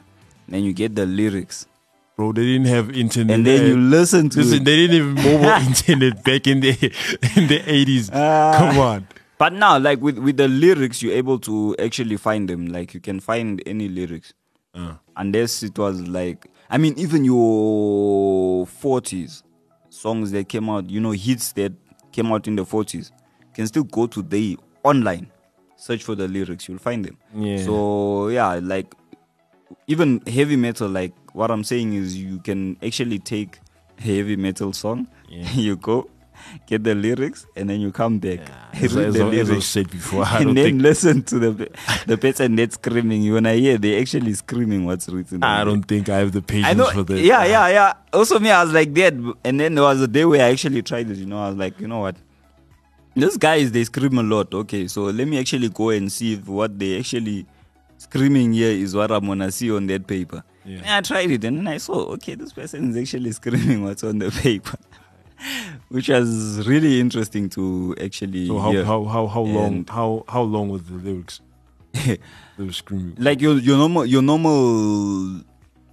then 0.49 0.63
you 0.65 0.73
get 0.73 0.95
the 0.95 1.05
lyrics. 1.07 1.67
Bro, 2.17 2.33
they 2.33 2.45
didn't 2.45 2.69
have 2.69 2.91
internet. 2.97 3.35
And 3.35 3.45
then 3.47 3.67
you 3.67 3.75
Uh, 3.75 3.99
listen 3.99 4.29
to 4.31 4.39
Listen, 4.39 4.59
it. 4.63 4.65
they 4.65 4.77
didn't 4.87 5.17
have 5.17 5.25
mobile 5.27 5.67
internet 5.69 6.23
back 6.25 6.47
in 6.47 6.61
the 6.61 6.71
in 7.37 7.49
the 7.49 7.61
eighties. 7.67 8.11
Come 8.11 8.79
on. 8.79 9.07
But 9.39 9.53
now, 9.55 9.79
like 9.79 10.01
with 10.01 10.19
with 10.19 10.37
the 10.37 10.47
lyrics, 10.49 11.03
you're 11.03 11.15
able 11.17 11.39
to 11.41 11.75
actually 11.79 12.17
find 12.17 12.49
them. 12.49 12.67
Like 12.69 12.95
you 12.95 13.01
can 13.01 13.19
find 13.21 13.61
any 13.67 13.89
lyrics, 13.89 14.35
Uh. 14.75 14.95
unless 15.17 15.63
it 15.65 15.77
was 15.79 16.01
like 16.07 16.47
I 16.71 16.79
mean, 16.79 16.95
even 16.97 17.25
your 17.25 18.67
forties 18.67 19.43
songs 20.01 20.31
that 20.33 20.49
came 20.49 20.71
out, 20.71 20.89
you 20.89 20.99
know, 20.99 21.11
hits 21.11 21.53
that 21.53 21.73
came 22.11 22.33
out 22.33 22.49
in 22.49 22.57
the 22.57 22.65
forties, 22.65 23.13
can 23.53 23.67
still 23.67 23.85
go 23.85 24.07
to 24.07 24.23
the 24.23 24.59
online, 24.83 25.31
search 25.77 26.03
for 26.03 26.15
the 26.15 26.27
lyrics, 26.27 26.69
you'll 26.69 26.79
find 26.79 27.05
them. 27.05 27.19
Yeah. 27.35 27.63
So 27.63 28.29
yeah, 28.29 28.59
like 28.63 28.95
even 29.87 30.23
heavy 30.27 30.57
metal, 30.57 30.89
like 30.89 31.13
what 31.35 31.51
I'm 31.51 31.65
saying 31.65 31.93
is 31.93 32.17
you 32.17 32.39
can 32.39 32.79
actually 32.83 33.19
take 33.19 33.59
a 33.99 34.03
heavy 34.03 34.37
metal 34.37 34.73
song, 34.73 35.07
you 35.29 35.77
go, 35.77 36.09
get 36.67 36.85
the 36.85 36.95
lyrics, 36.95 37.47
and 37.57 37.69
then 37.71 37.81
you 37.81 37.91
come 37.93 38.19
back, 38.19 38.41
As- 38.73 38.95
read 38.97 39.07
as 39.09 39.15
the 39.15 39.25
I- 39.25 39.35
as 39.35 39.49
lyrics, 39.49 39.67
said 39.67 39.91
before, 39.91 40.25
I 40.25 40.39
and 40.41 40.57
then 40.57 40.65
think- 40.65 40.83
listen 40.83 41.23
to 41.25 41.39
the 41.39 41.71
the 42.07 42.17
person 42.19 42.57
that's 42.57 42.75
screaming. 42.75 43.23
You 43.23 43.35
wanna 43.35 43.55
hear 43.55 43.79
they 43.79 44.01
actually 44.01 44.33
screaming 44.35 44.85
what's 44.87 45.09
written. 45.09 45.43
I 45.43 45.65
don't 45.65 45.83
think 45.83 46.09
I 46.09 46.19
have 46.19 46.33
the 46.33 46.43
patience 46.43 46.77
know. 46.77 46.91
for 46.91 47.03
that. 47.05 47.21
Yeah, 47.21 47.45
yeah, 47.45 47.69
yeah. 47.69 47.93
Also, 48.13 48.39
me, 48.39 48.51
I 48.51 48.63
was 48.65 48.73
like 48.73 48.93
that, 48.95 49.15
and 49.45 49.61
then 49.61 49.75
there 49.75 49.85
was 49.85 50.01
a 50.01 50.09
day 50.09 50.25
where 50.25 50.45
I 50.45 50.51
actually 50.51 50.83
tried 50.83 51.11
it. 51.11 51.17
You 51.19 51.27
know, 51.27 51.43
I 51.43 51.49
was 51.49 51.57
like, 51.57 51.79
you 51.81 51.89
know 51.89 52.01
what? 52.01 52.17
These 53.17 53.37
guys 53.39 53.73
they 53.73 53.85
scream 53.85 54.19
a 54.19 54.23
lot. 54.23 54.55
Okay, 54.55 54.87
so 54.87 55.03
let 55.05 55.27
me 55.27 55.39
actually 55.39 55.69
go 55.69 55.91
and 55.91 56.11
see 56.11 56.35
if 56.35 56.47
what 56.47 56.79
they 56.79 56.99
actually 56.99 57.45
screaming 57.99 58.53
here 58.53 58.71
is 58.71 58.95
what 58.95 59.11
I'm 59.11 59.27
gonna 59.27 59.51
see 59.51 59.71
on 59.71 59.87
that 59.89 60.07
paper. 60.07 60.43
Yeah. 60.65 60.79
And 60.79 60.89
I 60.91 61.01
tried 61.01 61.31
it, 61.31 61.43
and 61.45 61.59
then 61.59 61.67
I 61.69 61.79
saw, 61.79 61.95
okay, 62.15 62.35
this 62.35 62.53
person 62.53 62.91
is 62.91 62.97
actually 62.97 63.33
screaming 63.41 63.83
what's 63.83 64.05
on 64.05 64.19
the 64.19 64.31
paper, 64.31 64.79
which 65.89 66.09
was 66.09 66.67
really 66.69 67.01
interesting 67.01 67.49
to 67.51 67.95
actually. 68.01 68.47
So 68.47 68.59
how 68.59 68.73
hear. 68.73 68.85
how 68.85 69.05
how 69.05 69.27
how 69.27 69.43
long 69.43 69.75
And- 69.75 69.91
how 69.91 70.25
how 70.29 70.43
long 70.43 70.69
was 70.71 70.83
the 70.85 70.95
lyrics? 70.95 71.41
were 72.59 72.71
screaming. 72.73 73.15
like 73.19 73.41
your 73.41 73.59
your 73.59 73.77
normal 73.77 74.07
your 74.07 74.23
normal 74.23 75.41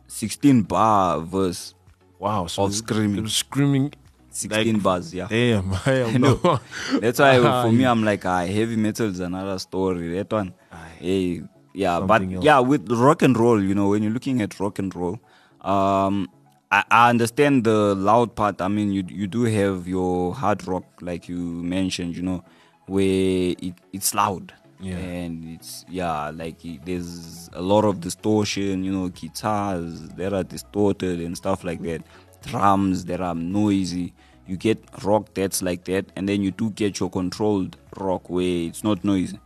16 0.07 0.61
bar 0.63 1.19
verse 1.21 1.73
wow 2.19 2.45
so 2.47 2.63
of 2.63 2.73
screaming 2.75 3.15
they 3.15 3.21
were 3.21 3.29
screaming 3.29 3.93
16 4.29 4.79
bars 4.79 5.13
yeah 5.13 5.27
Damn, 5.27 5.73
I 5.85 6.17
no- 6.19 6.59
that's 6.99 7.19
why 7.19 7.39
for 7.39 7.71
me 7.71 7.83
i'm 7.85 8.03
like 8.03 8.25
ah, 8.25 8.45
heavy 8.45 8.75
metal 8.75 9.07
is 9.09 9.19
another 9.19 9.57
story 9.59 10.09
that 10.15 10.31
one 10.31 10.53
hey 10.99 11.41
yeah 11.73 11.99
but 11.99 12.21
else. 12.21 12.43
yeah 12.43 12.59
with 12.59 12.89
rock 12.91 13.21
and 13.23 13.35
roll 13.37 13.61
you 13.61 13.73
know 13.73 13.89
when 13.89 14.03
you're 14.03 14.11
looking 14.13 14.41
at 14.41 14.59
rock 14.59 14.77
and 14.79 14.93
roll 14.95 15.19
um 15.61 16.29
I, 16.71 16.83
I 16.91 17.09
understand 17.09 17.63
the 17.63 17.95
loud 17.95 18.35
part. 18.35 18.61
I 18.61 18.67
mean, 18.67 18.91
you 18.91 19.03
you 19.07 19.27
do 19.27 19.43
have 19.43 19.87
your 19.87 20.33
hard 20.35 20.67
rock, 20.67 20.83
like 21.01 21.29
you 21.29 21.37
mentioned, 21.37 22.15
you 22.15 22.23
know, 22.23 22.43
where 22.87 23.55
it, 23.59 23.73
it's 23.93 24.13
loud 24.13 24.53
Yeah. 24.79 24.97
and 24.97 25.45
it's 25.55 25.85
yeah, 25.89 26.29
like 26.29 26.63
it, 26.65 26.85
there's 26.85 27.49
a 27.53 27.61
lot 27.61 27.85
of 27.85 27.99
distortion. 28.01 28.83
You 28.83 28.91
know, 28.91 29.07
guitars 29.09 30.09
that 30.17 30.33
are 30.33 30.43
distorted 30.43 31.19
and 31.21 31.37
stuff 31.37 31.63
like 31.63 31.81
that. 31.83 32.01
Drums 32.45 33.05
that 33.05 33.21
are 33.21 33.35
noisy. 33.35 34.13
You 34.45 34.55
get 34.55 34.79
rock 35.03 35.33
that's 35.33 35.61
like 35.61 35.83
that, 35.85 36.05
and 36.15 36.27
then 36.29 36.41
you 36.41 36.51
do 36.51 36.69
get 36.71 36.99
your 36.99 37.09
controlled 37.09 37.75
rock 37.97 38.29
where 38.29 38.45
it's 38.67 38.83
not 38.83 39.03
noisy. 39.03 39.39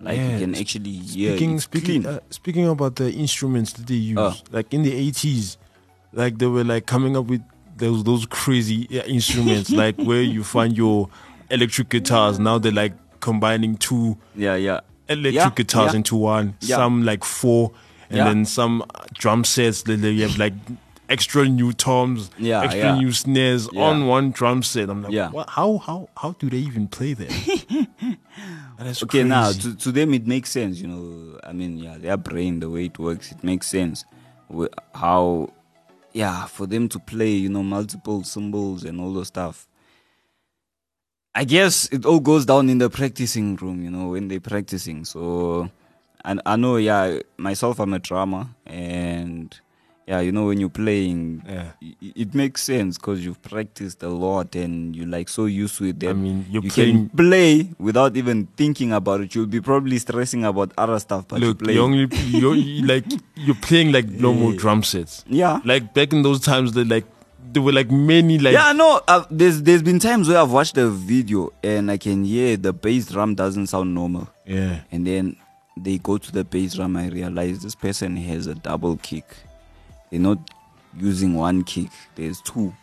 Like 0.00 0.16
Yeah, 0.16 0.32
you 0.32 0.38
can 0.40 0.54
actually 0.54 0.90
hear. 0.92 1.30
Speaking 1.36 1.60
speaking 1.60 2.06
uh, 2.06 2.20
speaking 2.30 2.68
about 2.68 2.96
the 2.96 3.12
instruments 3.12 3.72
that 3.74 3.86
they 3.86 3.94
use, 3.94 4.18
Uh. 4.18 4.34
like 4.52 4.72
in 4.74 4.82
the 4.82 4.94
eighties, 4.94 5.58
like 6.12 6.38
they 6.38 6.46
were 6.46 6.64
like 6.64 6.86
coming 6.86 7.16
up 7.16 7.26
with 7.26 7.42
those 7.76 8.04
those 8.04 8.26
crazy 8.26 8.82
instruments, 9.06 9.70
like 9.82 9.96
where 9.98 10.22
you 10.22 10.42
find 10.44 10.76
your 10.76 11.08
electric 11.50 11.88
guitars. 11.90 12.38
Now 12.38 12.58
they're 12.58 12.72
like 12.72 12.92
combining 13.20 13.76
two 13.76 14.16
yeah, 14.34 14.54
yeah. 14.56 14.80
electric 15.08 15.34
Yeah, 15.34 15.50
guitars 15.54 15.92
yeah. 15.92 15.96
into 15.96 16.16
one. 16.16 16.54
Yeah. 16.60 16.76
Some 16.76 17.04
like 17.04 17.24
four, 17.24 17.72
and 18.10 18.18
then 18.20 18.44
some 18.44 18.84
drum 19.14 19.44
sets. 19.44 19.82
Then 19.82 20.00
they 20.00 20.16
have 20.18 20.38
like 20.38 20.54
extra 21.08 21.48
new 21.48 21.72
toms, 21.72 22.30
Yeah, 22.38 22.62
extra 22.62 22.96
new 22.96 23.12
snares 23.12 23.66
on 23.68 24.06
one 24.06 24.30
drum 24.30 24.62
set. 24.62 24.90
I'm 24.90 25.02
like, 25.02 25.12
Yeah. 25.12 25.30
what? 25.30 25.48
How 25.50 25.78
how 25.78 26.08
how 26.16 26.32
do 26.38 26.50
they 26.50 26.58
even 26.58 26.88
play 26.88 27.14
that? 27.14 27.30
Okay 29.02 29.24
now 29.24 29.50
to, 29.50 29.74
to 29.74 29.90
them 29.90 30.14
it 30.14 30.26
makes 30.28 30.50
sense 30.50 30.78
you 30.78 30.86
know 30.86 31.36
i 31.42 31.52
mean 31.52 31.78
yeah 31.78 31.98
their 31.98 32.16
brain 32.16 32.60
the 32.60 32.70
way 32.70 32.84
it 32.84 32.96
works 32.96 33.32
it 33.32 33.42
makes 33.42 33.66
sense 33.66 34.04
how 34.94 35.50
yeah 36.18 36.46
for 36.46 36.66
them 36.66 36.88
to 36.88 36.98
play 36.98 37.30
you 37.30 37.48
know 37.48 37.62
multiple 37.62 38.24
cymbals 38.24 38.84
and 38.84 39.00
all 39.00 39.12
those 39.12 39.28
stuff. 39.28 39.68
I 41.34 41.44
guess 41.44 41.88
it 41.92 42.04
all 42.04 42.18
goes 42.18 42.44
down 42.44 42.68
in 42.68 42.78
the 42.78 42.90
practicing 42.90 43.54
room 43.56 43.82
you 43.84 43.90
know 43.90 44.08
when 44.08 44.26
they're 44.28 44.40
practicing. 44.40 45.04
So 45.04 45.70
and 46.24 46.42
i 46.44 46.56
know 46.56 46.76
yeah 46.76 47.20
myself 47.36 47.78
i'm 47.78 47.94
a 47.94 47.98
drummer 47.98 48.48
and 48.66 49.60
yeah 50.08 50.20
you 50.26 50.32
know 50.32 50.46
when 50.48 50.58
you're 50.60 50.76
playing 50.82 51.42
Yeah. 51.46 51.72
it 52.24 52.34
makes 52.34 52.62
sense 52.62 52.96
because 52.98 53.18
you've 53.24 53.42
practiced 53.42 54.02
a 54.02 54.08
lot 54.08 54.54
and 54.56 54.96
you're 54.96 55.06
like 55.16 55.28
so 55.28 55.44
used 55.44 55.76
to 55.78 55.84
it 55.90 56.00
that 56.00 56.10
I 56.10 56.12
mean, 56.14 56.46
you're 56.50 56.64
you 56.64 56.70
can 56.70 57.10
play 57.10 57.68
without 57.78 58.16
even 58.16 58.46
thinking 58.56 58.92
about 58.92 59.20
it. 59.20 59.34
You'll 59.34 59.46
be 59.58 59.60
probably 59.60 59.98
stressing 59.98 60.44
about 60.44 60.72
other 60.78 60.98
stuff, 60.98 61.28
but 61.28 61.40
Look, 61.40 61.60
you 61.60 61.64
play. 61.64 61.74
you 61.74 61.82
only 61.82 62.06
you're 62.42 62.54
you 62.56 62.86
like 62.86 63.04
you're 63.36 63.60
playing 63.68 63.92
like 63.92 64.08
normal 64.26 64.52
Yeah. 64.52 64.58
drum 64.62 64.82
sets. 64.82 65.24
yeah, 65.28 65.60
Like 65.64 65.92
back 65.94 66.12
in 66.14 66.22
those 66.22 66.40
times, 66.40 66.72
they 66.72 66.84
like 66.84 67.04
there 67.52 67.62
were 67.62 67.72
like 67.72 67.90
many 67.90 68.38
like 68.38 68.54
yeah. 68.54 68.72
No, 68.72 69.00
uh, 69.08 69.24
there's 69.30 69.62
there's 69.62 69.82
been 69.82 69.98
times 69.98 70.28
where 70.28 70.38
I've 70.38 70.52
watched 70.52 70.76
a 70.78 70.88
video 70.88 71.52
and 71.62 71.90
I 71.90 71.98
can 71.98 72.24
hear 72.24 72.56
the 72.56 72.72
bass 72.72 73.08
drum 73.12 73.34
doesn't 73.34 73.66
sound 73.68 73.94
normal, 73.94 74.28
yeah. 74.46 74.80
and 74.92 75.06
then 75.06 75.36
they 75.76 75.98
go 75.98 76.16
to 76.18 76.32
the 76.32 76.44
bass 76.44 76.74
drum. 76.74 76.96
I 76.96 77.08
realize 77.08 77.60
this 77.62 77.74
person 77.74 78.16
has 78.16 78.46
a 78.46 78.54
double 78.54 78.96
kick. 78.98 79.24
They're 80.10 80.20
not 80.20 80.38
using 80.96 81.34
one 81.34 81.64
kick. 81.64 81.90
There's 82.14 82.40
two. 82.40 82.74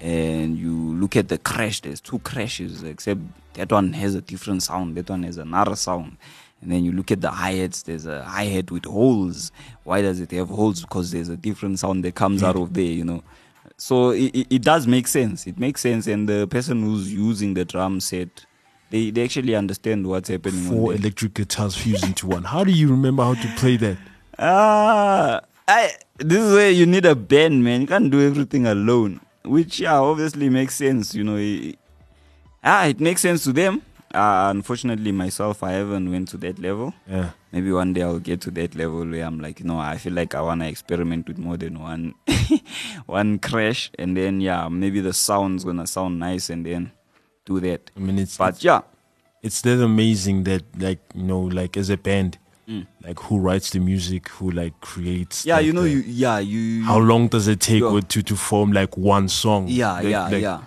And 0.00 0.58
you 0.58 0.74
look 0.74 1.16
at 1.16 1.28
the 1.28 1.38
crash, 1.38 1.80
there's 1.80 2.00
two 2.00 2.18
crashes, 2.18 2.82
except 2.82 3.20
that 3.54 3.70
one 3.72 3.92
has 3.92 4.14
a 4.14 4.20
different 4.20 4.62
sound, 4.62 4.96
that 4.96 5.08
one 5.08 5.22
has 5.22 5.38
another 5.38 5.76
sound. 5.76 6.16
And 6.60 6.72
then 6.72 6.84
you 6.84 6.92
look 6.92 7.10
at 7.10 7.20
the 7.20 7.30
hi-hats, 7.30 7.82
there's 7.82 8.06
a 8.06 8.22
hi-hat 8.24 8.70
with 8.70 8.84
holes. 8.86 9.52
Why 9.84 10.02
does 10.02 10.20
it 10.20 10.30
have 10.32 10.48
holes? 10.48 10.80
Because 10.82 11.10
there's 11.10 11.28
a 11.28 11.36
different 11.36 11.78
sound 11.78 12.04
that 12.04 12.14
comes 12.14 12.42
out 12.42 12.56
of 12.56 12.74
there, 12.74 12.84
you 12.84 13.04
know. 13.04 13.22
So 13.76 14.10
it, 14.10 14.34
it, 14.34 14.46
it 14.50 14.62
does 14.62 14.86
make 14.86 15.06
sense. 15.06 15.46
It 15.46 15.58
makes 15.58 15.80
sense. 15.80 16.06
And 16.06 16.28
the 16.28 16.46
person 16.46 16.82
who's 16.82 17.12
using 17.12 17.54
the 17.54 17.64
drum 17.64 18.00
set, 18.00 18.46
they, 18.90 19.10
they 19.10 19.24
actually 19.24 19.54
understand 19.54 20.06
what's 20.06 20.28
happening. 20.28 20.64
Four 20.64 20.94
electric 20.94 21.34
guitars 21.34 21.76
fused 21.76 22.04
into 22.04 22.26
one. 22.28 22.44
How 22.44 22.64
do 22.64 22.72
you 22.72 22.88
remember 22.88 23.24
how 23.24 23.34
to 23.34 23.48
play 23.56 23.76
that? 23.78 23.96
Ah, 24.38 25.40
I, 25.66 25.92
this 26.18 26.38
is 26.42 26.52
where 26.52 26.70
you 26.70 26.86
need 26.86 27.06
a 27.06 27.14
band, 27.14 27.64
man. 27.64 27.82
You 27.82 27.86
can't 27.86 28.10
do 28.10 28.20
everything 28.26 28.66
alone, 28.66 29.20
which 29.44 29.80
yeah, 29.80 29.98
obviously 29.98 30.48
makes 30.50 30.74
sense. 30.76 31.14
You 31.14 31.24
know, 31.24 31.36
it, 31.36 31.78
ah, 32.62 32.86
it 32.86 33.00
makes 33.00 33.22
sense 33.22 33.44
to 33.44 33.52
them. 33.52 33.82
uh, 34.14 34.48
unfortunately 34.50 35.10
myself, 35.12 35.62
I 35.62 35.72
haven't 35.72 36.10
went 36.10 36.28
to 36.28 36.36
that 36.38 36.58
level. 36.58 36.94
Yeah. 37.08 37.30
Maybe 37.50 37.72
one 37.72 37.92
day 37.92 38.02
I'll 38.02 38.20
get 38.20 38.40
to 38.42 38.50
that 38.52 38.74
level 38.74 39.04
where 39.04 39.24
I'm 39.24 39.40
like, 39.40 39.60
you 39.60 39.66
know, 39.66 39.78
I 39.78 39.96
feel 39.98 40.12
like 40.12 40.34
I 40.34 40.40
wanna 40.40 40.66
experiment 40.68 41.26
with 41.28 41.38
more 41.38 41.56
than 41.56 41.80
one, 41.80 42.14
one 43.06 43.38
crash, 43.38 43.90
and 43.98 44.16
then 44.16 44.40
yeah, 44.40 44.68
maybe 44.68 45.00
the 45.00 45.12
sound's 45.12 45.64
gonna 45.64 45.86
sound 45.86 46.18
nice, 46.20 46.48
and 46.50 46.64
then 46.64 46.92
do 47.44 47.58
that. 47.60 47.90
I 47.96 48.00
mean, 48.00 48.18
it's 48.18 48.36
But 48.38 48.62
yeah, 48.62 48.82
it's 49.42 49.60
that 49.62 49.82
amazing 49.82 50.44
that 50.44 50.62
like 50.78 51.00
you 51.14 51.24
know 51.24 51.40
like 51.40 51.76
as 51.76 51.90
a 51.90 51.96
band 51.96 52.38
Mm. 52.68 52.86
like 53.04 53.18
who 53.20 53.38
writes 53.38 53.70
the 53.70 53.78
music 53.80 54.28
who 54.28 54.50
like 54.50 54.72
creates 54.80 55.44
yeah, 55.44 55.56
like, 55.56 55.66
you 55.66 55.72
know, 55.74 55.82
the- 55.82 55.90
you 55.90 56.02
yeah, 56.06 56.38
you 56.38 56.82
how 56.84 56.98
long 56.98 57.28
does 57.28 57.46
it 57.46 57.60
take 57.60 57.82
with- 57.84 58.08
to 58.08 58.22
to 58.22 58.36
form 58.36 58.72
like 58.72 58.96
one 58.96 59.28
song 59.28 59.66
Yeah, 59.68 59.92
Like- 59.94 60.04
yeah, 60.06 60.28
like- 60.28 60.42
yeah. 60.42 60.60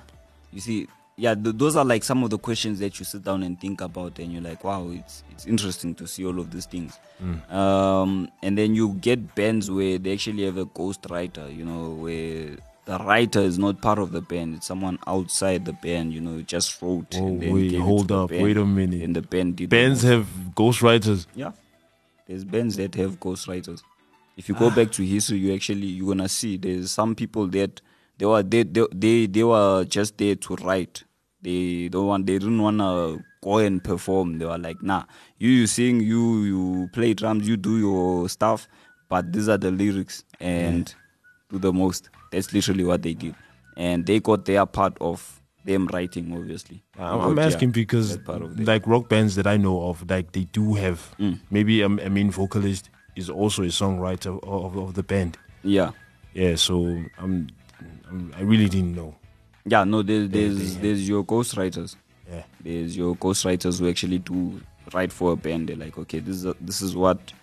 You 0.54 0.62
see, 0.62 0.88
yeah, 1.18 1.34
th- 1.36 1.56
those 1.58 1.76
are 1.76 1.84
like 1.86 2.04
some 2.04 2.24
of 2.24 2.30
the 2.30 2.38
questions 2.38 2.78
that 2.80 3.00
you 3.00 3.06
sit 3.06 3.24
down 3.24 3.42
and 3.44 3.60
think 3.60 3.82
about, 3.82 4.20
and 4.20 4.32
you're 4.32 4.42
like, 4.44 4.64
wow, 4.64 4.88
it's 4.92 5.24
it's 5.32 5.46
interesting 5.48 5.96
to 5.96 6.06
see 6.08 6.24
all 6.26 6.40
of 6.40 6.52
these 6.52 6.66
things. 6.68 7.00
Mm. 7.24 7.52
Um, 7.52 8.30
and 8.44 8.56
then 8.58 8.76
you 8.76 8.90
get 9.02 9.34
bands 9.36 9.70
where 9.72 9.98
they 9.98 10.14
actually 10.14 10.46
have 10.46 10.58
a 10.58 10.66
ghost 10.66 11.06
writer, 11.10 11.50
you 11.50 11.66
know, 11.66 11.90
where 11.90 12.58
the 12.86 12.98
writer 13.00 13.42
is 13.42 13.58
not 13.60 13.82
part 13.82 14.00
of 14.00 14.12
the 14.12 14.22
band; 14.22 14.56
it's 14.56 14.68
someone 14.68 14.98
outside 15.08 15.66
the 15.66 15.74
band, 15.74 16.14
you 16.14 16.22
know, 16.22 16.42
just 16.44 16.80
wrote. 16.82 17.16
Oh, 17.16 17.26
and 17.28 17.42
then 17.42 17.54
wait, 17.54 17.62
gave 17.72 17.74
it 17.74 17.78
to 17.78 17.84
hold 17.84 18.12
up, 18.12 18.30
band, 18.30 18.44
wait 18.44 18.58
a 18.58 18.66
minute. 18.66 19.02
And 19.02 19.16
the 19.16 19.22
band 19.24 19.56
did 19.58 19.70
bands 19.70 20.04
have 20.04 20.28
ghost 20.56 20.82
writers. 20.84 21.28
Yeah, 21.36 21.52
there's 22.28 22.44
bands 22.44 22.76
that 22.78 22.96
have 22.96 23.20
ghostwriters. 23.20 23.82
If 24.36 24.50
you 24.50 24.56
Ah. 24.56 24.60
go 24.60 24.70
back 24.70 24.92
to 24.94 25.04
history, 25.06 25.40
you 25.40 25.54
actually 25.54 25.88
you're 25.88 26.08
gonna 26.08 26.30
see 26.30 26.58
there's 26.58 26.92
some 26.92 27.16
people 27.16 27.48
that 27.48 27.82
they 28.18 28.26
were 28.26 28.44
they 28.44 28.64
they 28.64 28.86
they, 28.94 29.26
they 29.26 29.44
were 29.44 29.86
just 29.86 30.18
there 30.18 30.36
to 30.36 30.56
write. 30.58 31.04
They 31.42 31.88
don't 31.90 32.08
want 32.08 32.26
they 32.26 32.38
didn't 32.40 32.62
wanna 32.62 33.24
go 33.42 33.58
and 33.60 33.84
perform. 33.84 34.38
They 34.40 34.46
were 34.46 34.58
like, 34.58 34.82
nah, 34.84 35.04
you 35.38 35.50
you 35.50 35.68
sing, 35.68 36.02
you 36.02 36.44
you 36.44 36.90
play 36.94 37.14
drums, 37.14 37.48
you 37.48 37.58
do 37.58 37.78
your 37.80 38.28
stuff, 38.30 38.68
but 39.10 39.32
these 39.32 39.48
are 39.50 39.58
the 39.58 39.72
lyrics 39.72 40.24
and 40.40 40.94
do 41.50 41.58
the 41.60 41.72
most. 41.74 42.10
That's 42.32 42.54
literally 42.54 42.84
what 42.84 43.02
they 43.04 43.14
did, 43.14 43.36
and 43.78 44.06
they 44.06 44.20
got 44.20 44.46
their 44.46 44.66
part 44.66 44.98
of 45.00 45.37
them 45.68 45.86
writing. 45.94 46.34
Obviously, 46.34 46.82
I'm, 46.98 47.20
I'm 47.22 47.40
asking 47.40 47.72
because 47.72 48.18
like 48.72 48.88
rock 48.88 49.08
bands 49.10 49.36
that 49.36 49.46
I 49.46 49.58
know 49.58 49.90
of, 49.90 50.10
like 50.10 50.32
they 50.32 50.46
do 50.46 50.74
have 50.74 51.00
Mm. 51.20 51.40
maybe 51.52 51.82
a, 51.82 51.86
a 51.88 52.10
main 52.10 52.32
vocalist 52.32 52.90
is 53.16 53.30
also 53.30 53.62
a 53.64 53.68
songwriter 53.82 54.40
of, 54.44 54.76
of 54.78 54.94
the 54.96 55.04
band. 55.04 55.38
yeah. 55.64 55.92
Yeah, 56.34 56.56
so 56.56 56.76
I'm, 57.18 57.48
I'm 58.10 58.32
I 58.38 58.42
really 58.42 58.70
didn't 58.70 58.96
know. 58.96 59.16
Yeah, 59.66 59.84
no, 59.86 60.04
there, 60.04 60.28
there's 60.28 60.78
there's 60.78 61.08
your 61.10 61.24
ghostwriters. 61.26 61.96
Yeah. 62.32 62.44
There's 62.64 62.96
your 62.96 63.16
ghostwriters 63.16 63.80
who 63.80 63.90
actually 63.90 64.20
do 64.20 64.62
write 64.94 65.12
for 65.12 65.32
a 65.32 65.36
band. 65.36 65.70
They're 65.70 65.76
like, 65.86 65.98
okay, 65.98 66.20
this 66.20 66.36
is 66.36 66.46
a, 66.46 66.56
this 66.62 66.82
is 66.84 66.96
what 66.96 67.34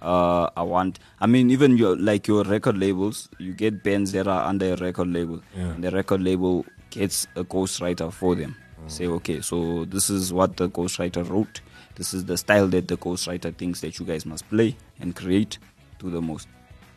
uh, 0.00 0.48
I 0.56 0.62
want. 0.62 1.00
I 1.20 1.26
mean, 1.26 1.50
even 1.50 1.76
your 1.76 1.96
like 1.96 2.28
your 2.28 2.44
record 2.44 2.78
labels, 2.78 3.28
you 3.38 3.52
get 3.52 3.82
bands 3.82 4.12
that 4.12 4.28
are 4.28 4.44
under 4.46 4.74
a 4.74 4.76
record 4.76 5.08
label, 5.08 5.42
Yeah. 5.56 5.72
and 5.74 5.82
the 5.82 5.90
record 5.90 6.22
label 6.22 6.64
gets 6.90 7.26
a 7.36 7.44
ghostwriter 7.44 8.12
for 8.12 8.34
them. 8.34 8.56
Mm. 8.84 8.90
Say, 8.90 9.06
okay, 9.06 9.40
so 9.40 9.84
this 9.86 10.10
is 10.10 10.32
what 10.32 10.56
the 10.56 10.68
ghostwriter 10.68 11.28
wrote. 11.28 11.60
This 11.96 12.12
is 12.14 12.24
the 12.26 12.36
style 12.36 12.68
that 12.68 12.88
the 12.88 12.96
ghostwriter 12.96 13.54
thinks 13.56 13.80
that 13.80 13.98
you 13.98 14.04
guys 14.06 14.26
must 14.26 14.48
play 14.50 14.76
and 15.00 15.14
create 15.16 15.58
to 15.98 16.10
the 16.10 16.20
most. 16.20 16.46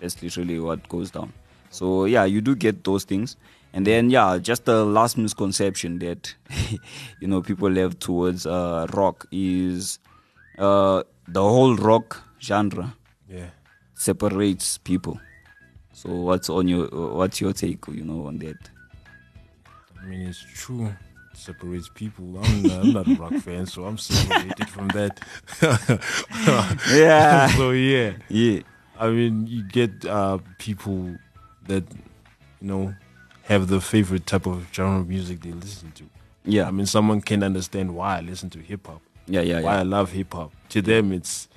That's 0.02 0.22
literally 0.22 0.60
what 0.60 0.88
goes 0.90 1.12
down. 1.12 1.34
So 1.70 2.06
yeah, 2.06 2.26
you 2.26 2.42
do 2.42 2.56
get 2.56 2.84
those 2.84 3.04
things. 3.06 3.38
And 3.74 3.86
then 3.86 4.10
yeah, 4.10 4.40
just 4.40 4.66
the 4.66 4.84
last 4.84 5.18
misconception 5.18 6.00
that 6.00 6.34
you 7.20 7.28
know 7.28 7.42
people 7.42 7.74
have 7.76 8.00
towards 8.00 8.46
uh, 8.46 8.88
rock 8.94 9.28
is 9.32 10.00
uh, 10.58 11.04
the 11.28 11.42
whole 11.42 11.76
rock 11.76 12.24
genre 12.42 12.96
Yeah. 13.30 13.50
separates 13.94 14.78
people. 14.80 15.20
So 15.94 16.10
what's 16.10 16.50
on 16.50 16.68
your 16.68 16.88
what's 16.88 17.40
your 17.42 17.54
take 17.54 17.88
you 17.90 18.04
know 18.04 18.26
on 18.28 18.40
that? 18.40 18.58
I 20.10 20.12
mean, 20.12 20.28
it's 20.28 20.44
true. 20.56 20.88
It 20.88 21.38
separates 21.38 21.88
people. 21.94 22.40
I'm 22.44 22.64
not, 22.64 22.80
I'm 22.82 22.94
not 22.94 23.08
a 23.08 23.14
rock 23.16 23.34
fan, 23.44 23.68
so 23.68 23.86
I'm 23.86 23.98
separated 24.00 24.68
from 24.70 24.88
that. 24.90 25.20
Yeah. 26.92 27.48
so 27.56 27.72
yeah, 27.72 28.14
Yeah. 28.30 28.62
I 29.00 29.10
mean, 29.10 29.46
you 29.48 29.64
get 29.64 30.04
uh, 30.06 30.40
people 30.58 31.16
that 31.68 31.84
you 32.62 32.68
know 32.68 32.96
have 33.44 33.68
the 33.68 33.80
favorite 33.80 34.26
type 34.26 34.46
of 34.48 34.68
genre 34.74 35.02
of 35.02 35.08
music 35.08 35.42
they 35.42 35.52
listen 35.52 35.92
to. 35.94 36.04
Yeah. 36.44 36.68
I 36.68 36.72
mean, 36.72 36.86
someone 36.88 37.22
can 37.22 37.44
understand 37.44 37.96
why 37.96 38.18
I 38.18 38.22
listen 38.22 38.50
to 38.52 38.60
hip 38.60 38.88
hop. 38.88 39.02
Yeah, 39.28 39.42
yeah, 39.42 39.62
Why 39.62 39.74
yeah. 39.76 39.80
I 39.80 39.84
love 39.84 40.12
hip 40.12 40.34
hop. 40.34 40.52
To 40.70 40.82
them, 40.82 41.14
it's 41.14 41.48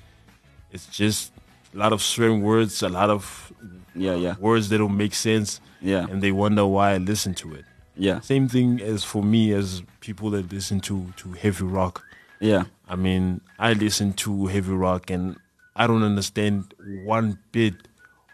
it's 0.70 0.86
just 0.86 1.32
a 1.74 1.78
lot 1.78 1.92
of 1.94 2.02
swearing 2.02 2.42
words, 2.42 2.82
a 2.82 2.88
lot 2.90 3.08
of 3.08 3.50
Yeah, 3.94 4.14
yeah. 4.16 4.34
words 4.38 4.68
that 4.68 4.78
don't 4.78 4.96
make 4.96 5.14
sense. 5.14 5.60
Yeah. 5.80 6.06
and 6.08 6.22
they 6.22 6.30
wonder 6.32 6.64
why 6.66 6.92
I 6.92 6.98
listen 6.98 7.34
to 7.42 7.54
it. 7.54 7.64
Yeah. 7.96 8.20
Same 8.20 8.48
thing 8.48 8.80
as 8.80 9.04
for 9.04 9.22
me 9.22 9.52
as 9.52 9.82
people 10.00 10.30
that 10.30 10.52
listen 10.52 10.80
to 10.80 11.12
to 11.16 11.32
heavy 11.32 11.64
rock. 11.64 12.04
Yeah. 12.40 12.64
I 12.88 12.96
mean, 12.96 13.40
I 13.58 13.72
listen 13.74 14.12
to 14.14 14.46
heavy 14.46 14.72
rock 14.72 15.10
and 15.10 15.36
I 15.76 15.86
don't 15.86 16.02
understand 16.02 16.74
one 17.04 17.38
bit 17.52 17.74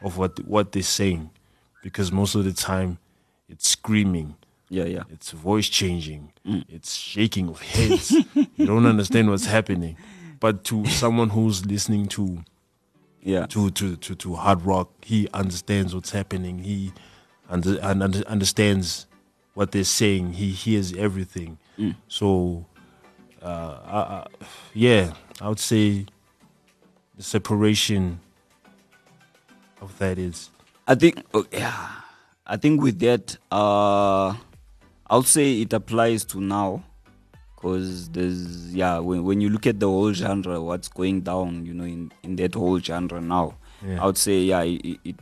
of 0.02 0.16
what 0.16 0.44
what 0.46 0.72
they're 0.72 0.82
saying 0.82 1.30
because 1.82 2.10
most 2.12 2.34
of 2.34 2.44
the 2.44 2.52
time 2.52 2.98
it's 3.48 3.68
screaming. 3.68 4.36
Yeah, 4.70 4.84
yeah. 4.84 5.04
It's 5.10 5.30
voice 5.30 5.68
changing. 5.68 6.32
Mm. 6.46 6.64
It's 6.68 6.94
shaking 6.94 7.48
of 7.48 7.62
heads. 7.62 8.10
you 8.34 8.66
don't 8.66 8.86
understand 8.94 9.30
what's 9.30 9.46
happening. 9.46 9.96
But 10.40 10.64
to 10.64 10.86
someone 10.86 11.30
who's 11.30 11.66
listening 11.66 12.06
to 12.08 12.44
yeah 13.22 13.46
to, 13.46 13.70
to, 13.70 13.96
to, 13.96 14.14
to 14.14 14.34
hard 14.34 14.62
rock, 14.64 14.90
he 15.02 15.28
understands 15.34 15.94
what's 15.94 16.10
happening. 16.10 16.60
He 16.60 16.92
under, 17.48 17.78
and 17.80 18.02
under, 18.02 18.20
understands 18.26 19.06
what 19.58 19.72
they're 19.72 19.82
saying. 19.82 20.34
He 20.34 20.52
hears 20.52 20.92
everything. 20.92 21.58
Mm. 21.76 21.96
So, 22.06 22.64
uh, 23.42 23.78
I, 23.84 23.98
I, 23.98 24.26
yeah, 24.72 25.14
I 25.40 25.48
would 25.48 25.58
say 25.58 26.06
the 27.16 27.24
separation 27.24 28.20
of 29.82 29.98
that 29.98 30.16
is 30.16 30.50
I 30.86 30.94
think 30.94 31.24
oh, 31.34 31.44
yeah, 31.50 31.88
I 32.46 32.56
think 32.56 32.80
with 32.80 33.00
that, 33.00 33.36
uh, 33.50 34.34
I'll 35.10 35.24
say 35.24 35.62
it 35.62 35.72
applies 35.72 36.24
to 36.26 36.40
now, 36.40 36.84
because 37.56 38.08
there's 38.10 38.72
yeah 38.72 39.00
when 39.00 39.24
when 39.24 39.40
you 39.40 39.50
look 39.50 39.66
at 39.66 39.80
the 39.80 39.88
whole 39.88 40.12
genre, 40.12 40.60
what's 40.62 40.86
going 40.86 41.22
down, 41.22 41.66
you 41.66 41.74
know, 41.74 41.84
in 41.84 42.12
in 42.22 42.36
that 42.36 42.54
whole 42.54 42.78
genre 42.78 43.20
now, 43.20 43.56
Yeah. 43.84 44.02
I 44.02 44.06
would 44.06 44.18
say 44.18 44.38
yeah, 44.38 44.62
it, 44.62 45.00
it 45.04 45.16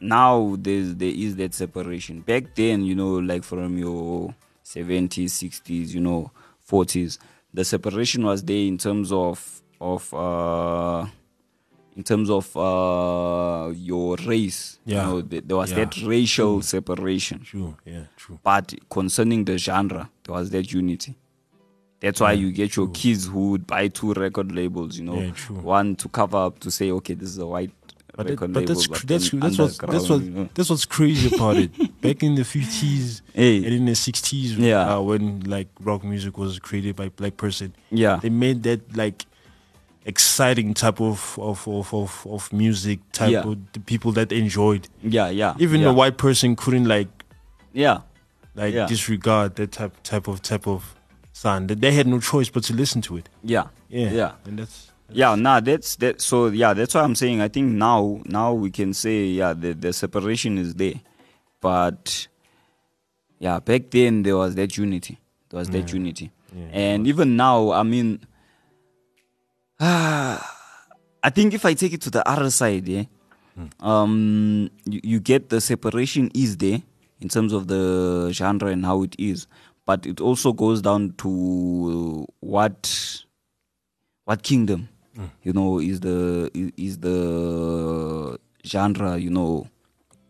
now 0.00 0.56
there's 0.58 0.94
there 0.96 1.10
is 1.12 1.36
that 1.36 1.54
separation. 1.54 2.20
Back 2.20 2.54
then, 2.54 2.84
you 2.84 2.94
know, 2.94 3.14
like 3.16 3.44
from 3.44 3.76
your 3.78 4.34
70s, 4.64 5.30
60s, 5.30 5.88
you 5.94 6.00
know, 6.00 6.30
40s, 6.70 7.18
the 7.54 7.64
separation 7.64 8.24
was 8.24 8.42
there 8.44 8.56
in 8.66 8.78
terms 8.78 9.10
of 9.12 9.62
of 9.80 10.12
uh 10.14 11.06
in 11.96 12.04
terms 12.04 12.30
of 12.30 12.56
uh, 12.56 13.70
your 13.74 14.14
race. 14.24 14.78
Yeah. 14.84 15.02
You 15.06 15.06
know, 15.14 15.22
th- 15.22 15.44
there 15.46 15.56
was 15.56 15.70
Yeah. 15.70 15.84
that 15.84 15.96
racial 16.02 16.62
separation. 16.62 17.40
True, 17.40 17.76
yeah, 17.84 18.04
true. 18.16 18.38
But 18.44 18.72
concerning 18.88 19.44
the 19.44 19.58
genre, 19.58 20.08
there 20.22 20.34
was 20.34 20.50
that 20.50 20.72
unity. 20.72 21.16
That's 22.00 22.20
why 22.20 22.32
Yeah, 22.34 22.40
you 22.46 22.52
get 22.52 22.76
your 22.76 22.86
kids 22.90 23.26
who 23.26 23.50
would 23.50 23.66
buy 23.66 23.88
two 23.88 24.12
record 24.12 24.52
labels, 24.52 24.96
you 24.96 25.04
know, 25.06 25.20
Yeah, 25.20 25.32
true. 25.32 25.56
one 25.56 25.96
to 25.96 26.08
cover 26.08 26.36
up 26.38 26.60
to 26.60 26.70
say, 26.70 26.92
okay, 26.92 27.14
this 27.14 27.30
is 27.30 27.38
a 27.38 27.46
white 27.46 27.72
But, 28.18 28.30
it, 28.30 28.36
but 28.52 28.66
that's 28.66 28.88
but 28.88 29.02
that's 29.06 29.30
that's 29.30 29.58
what's 29.58 29.78
that's 29.78 30.08
what 30.10 30.22
you 30.22 30.30
know. 30.30 30.48
that's 30.52 30.68
what's 30.70 30.84
crazy 30.84 31.32
about 31.36 31.56
it. 31.56 31.70
Back 32.02 32.24
in 32.24 32.34
the 32.34 32.42
fifties 32.44 33.22
Hey. 33.32 33.58
and 33.64 33.72
in 33.72 33.84
the 33.86 33.94
sixties, 33.94 34.56
Yeah. 34.58 34.96
uh, 34.96 35.00
when 35.00 35.40
like 35.46 35.68
rock 35.78 36.02
music 36.02 36.36
was 36.36 36.58
created 36.58 36.96
by 36.96 37.10
black 37.10 37.36
person, 37.36 37.76
Yeah. 37.92 38.16
they 38.20 38.28
made 38.30 38.64
that 38.64 38.96
like 38.96 39.24
exciting 40.04 40.74
type 40.74 41.00
of 41.00 41.38
of 41.38 41.66
of 41.68 41.94
of, 41.94 42.26
of 42.28 42.52
music 42.52 42.98
type 43.12 43.30
Yeah. 43.30 43.42
of 43.46 43.56
the 43.72 43.78
people 43.80 44.10
that 44.12 44.32
enjoyed. 44.32 44.88
Yeah, 45.02 45.28
yeah. 45.28 45.54
Even 45.60 45.82
yeah. 45.82 45.90
a 45.90 45.92
white 45.92 46.16
person 46.18 46.56
couldn't 46.56 46.86
like 46.86 47.08
Yeah. 47.72 48.00
like 48.56 48.74
Yeah. 48.74 48.86
disregard 48.88 49.54
that 49.56 49.70
type 49.72 49.92
type 50.02 50.26
of 50.26 50.42
type 50.42 50.66
of 50.66 50.96
sound. 51.32 51.68
That 51.68 51.80
they 51.80 51.92
had 51.92 52.06
no 52.08 52.18
choice 52.20 52.50
but 52.50 52.64
to 52.64 52.74
listen 52.74 53.00
to 53.02 53.16
it. 53.16 53.28
Yeah. 53.44 53.66
Yeah, 53.88 54.10
Yeah. 54.10 54.32
and 54.44 54.58
that's 54.58 54.90
Yeah, 55.10 55.34
nah, 55.36 55.60
that's 55.60 55.96
that. 55.96 56.20
So 56.20 56.46
yeah, 56.48 56.74
that's 56.74 56.94
why 56.94 57.02
I'm 57.02 57.14
saying. 57.14 57.40
I 57.40 57.48
think 57.48 57.72
now, 57.72 58.20
now 58.26 58.52
we 58.52 58.70
can 58.70 58.92
say, 58.92 59.24
yeah, 59.24 59.54
the 59.54 59.72
the 59.72 59.92
separation 59.92 60.58
is 60.58 60.74
there, 60.74 61.00
but 61.60 62.28
yeah, 63.38 63.58
back 63.60 63.90
then 63.90 64.22
there 64.22 64.36
was 64.36 64.54
that 64.56 64.76
unity. 64.76 65.18
There 65.48 65.58
was 65.58 65.70
that 65.70 65.90
unity, 65.92 66.30
Yeah, 66.54 66.66
and 66.72 67.06
even 67.06 67.36
now, 67.36 67.70
I 67.70 67.82
mean, 67.84 68.20
ah 69.80 70.54
I 71.24 71.30
think 71.30 71.54
if 71.54 71.64
I 71.64 71.74
take 71.74 71.92
it 71.94 72.02
to 72.02 72.10
the 72.10 72.26
other 72.28 72.50
side, 72.50 72.86
yeah, 72.86 73.04
um, 73.80 74.70
you, 74.84 75.00
you 75.02 75.20
get 75.20 75.48
the 75.48 75.60
separation 75.60 76.30
is 76.34 76.56
there 76.58 76.82
in 77.20 77.28
terms 77.28 77.52
of 77.52 77.66
the 77.66 78.30
genre 78.32 78.68
and 78.70 78.84
how 78.84 79.02
it 79.02 79.16
is, 79.18 79.46
but 79.86 80.06
it 80.06 80.20
also 80.20 80.52
goes 80.52 80.82
down 80.82 81.14
to 81.18 82.26
what 82.40 83.24
what 84.26 84.42
kingdom 84.42 84.88
you 85.42 85.52
know 85.52 85.78
is 85.80 86.00
the 86.00 86.50
is 86.76 86.98
the 86.98 88.38
genre 88.64 89.16
you 89.18 89.30
know 89.30 89.66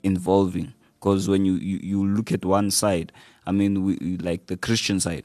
involving. 0.03 0.75
Because 0.99 1.29
when 1.29 1.45
you, 1.45 1.55
you 1.55 1.79
you 1.83 2.07
look 2.07 2.33
at 2.33 2.45
one 2.45 2.73
side 2.73 3.13
i 3.49 3.53
mean 3.53 3.85
we, 3.85 4.17
like 4.19 4.47
the 4.47 4.57
christian 4.57 5.01
side 5.01 5.25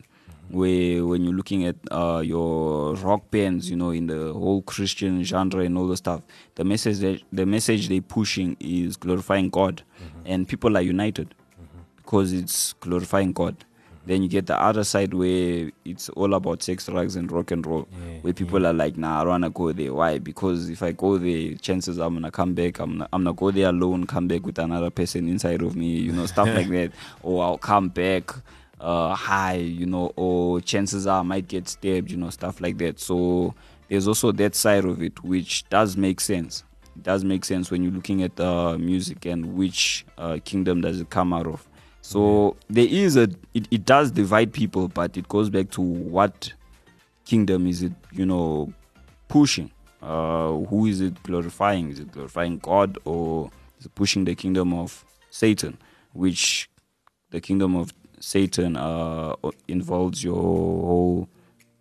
where 0.50 1.06
when 1.06 1.24
you're 1.24 1.34
looking 1.34 1.66
at 1.66 1.76
uh, 1.92 2.22
your 2.24 2.94
rock 2.96 3.30
bands 3.32 3.70
you 3.70 3.76
know 3.76 3.90
in 3.90 4.08
the 4.08 4.34
whole 4.34 4.62
christian 4.62 5.24
genre 5.24 5.64
and 5.64 5.78
all 5.78 5.88
the 5.88 5.98
stuff 5.98 6.22
the 6.56 6.64
message 6.64 7.00
that, 7.00 7.22
the 7.32 7.46
message 7.46 7.90
they're 7.90 8.02
pushing 8.02 8.56
is 8.60 8.96
glorifying 8.98 9.50
god. 9.50 9.84
And 10.26 10.48
people 10.48 10.78
are 10.78 10.82
united. 10.82 11.34
Because 11.98 12.34
it's 12.34 12.74
glorifying 12.74 13.34
god 13.34 13.66
then 14.06 14.22
you 14.22 14.28
get 14.28 14.48
the 14.48 14.62
other 14.62 14.84
side 14.84 15.14
where 15.14 15.72
it's 15.86 16.10
all 16.10 16.34
about 16.34 16.62
sex 16.62 16.86
drugs 16.88 17.16
and 17.16 17.32
rock 17.32 17.52
and 17.52 17.66
roll. 17.66 17.88
Where 18.22 18.34
people 18.34 18.66
are 18.68 18.74
like 18.74 18.98
nah 18.98 19.22
i 19.22 19.24
don't 19.24 19.30
wanna 19.30 19.50
go 19.50 19.72
there. 19.72 19.94
Why? 19.94 20.18
Because 20.20 20.70
if 20.70 20.84
i 20.84 20.92
go 20.92 21.18
there 21.18 21.54
chances 21.56 21.98
i'm 22.00 22.14
gonna 22.16 22.32
come 22.32 22.54
back. 22.54 22.80
I'm 22.80 22.94
gonna, 22.94 23.10
I'm 23.14 23.24
gonna 23.24 23.34
go 23.34 23.52
there 23.52 23.70
alone 23.70 24.06
come 24.06 24.28
back 24.28 24.46
with 24.46 24.60
another 24.60 24.90
person 24.90 25.28
inside 25.28 25.62
of 25.62 25.76
me 25.76 25.88
you 25.88 26.12
know 26.12 26.26
stuff 26.26 26.48
like 26.48 26.70
that. 26.78 26.92
Or 27.22 27.44
i'll 27.44 27.58
come 27.58 27.90
back 27.90 28.32
uh 28.82 29.16
high 29.16 29.56
you 29.56 29.86
know 29.86 30.12
or 30.18 30.60
chances 30.60 31.08
are 31.08 31.22
i 31.22 31.24
might 31.24 31.48
get 31.48 31.70
stabbed 31.70 32.12
you 32.12 32.18
know 32.18 32.30
stuff 32.30 32.60
like 32.60 32.78
that. 32.80 33.00
So 33.00 33.54
there's 33.88 34.08
also 34.08 34.32
that 34.34 34.56
side 34.56 34.86
of 34.86 35.02
it 35.02 35.24
which 35.24 35.68
does 35.70 35.96
make 35.96 36.20
sense. 36.20 36.64
It 36.96 37.04
does 37.04 37.24
make 37.24 37.46
sense 37.46 37.72
when 37.72 37.84
you're 37.84 37.92
looking 37.92 38.22
at 38.22 38.40
uh, 38.40 38.78
music 38.78 39.26
and 39.26 39.56
which 39.56 40.06
uh, 40.18 40.38
kingdom 40.44 40.82
does 40.82 41.00
it 41.02 41.10
come 41.10 41.34
out 41.34 41.48
of 41.48 41.68
so 42.06 42.56
there 42.70 42.86
is 42.88 43.16
a 43.16 43.30
it, 43.54 43.66
it 43.72 43.86
does 43.86 44.12
divide 44.12 44.52
people 44.52 44.88
but 44.90 45.16
it 45.18 45.28
goes 45.30 45.50
back 45.50 45.70
to 45.72 45.82
what 45.82 46.52
kingdom 47.26 47.66
is 47.68 47.82
it 47.82 47.94
you 48.12 48.26
know 48.26 48.72
pushing? 49.30 49.72
Uh 50.02 50.52
who 50.70 50.86
is 50.86 51.00
it 51.00 51.16
glorifying? 51.24 51.90
Is 51.90 52.00
it 52.00 52.12
glorifying 52.12 52.58
god 52.60 52.98
or 53.06 53.50
is 53.80 53.86
it 53.86 53.96
pushing 53.96 54.26
the 54.26 54.36
kingdom 54.36 54.74
of 54.74 55.06
satan? 55.30 55.78
Which 56.12 56.70
the 57.32 57.40
kingdom 57.40 57.76
of 57.76 57.94
satan 58.20 58.76
uh 58.76 59.34
involves 59.68 60.24
your 60.24 60.36
whole 60.36 61.30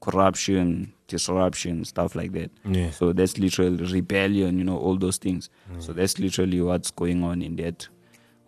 corruption 0.00 0.92
disruption 1.08 1.84
stuff 1.84 2.14
like 2.14 2.32
that. 2.32 2.50
Yeah. 2.64 2.90
so 2.90 3.12
that's 3.12 3.38
literally 3.38 3.84
rebellion 3.92 4.56
you 4.58 4.64
know 4.64 4.78
all 4.78 4.96
those 4.96 5.16
things. 5.18 5.50
So 5.80 5.92
that's 5.92 6.18
literally 6.18 6.60
what's 6.60 6.90
going 6.92 7.22
on 7.24 7.42
in 7.42 7.56
that 7.56 7.88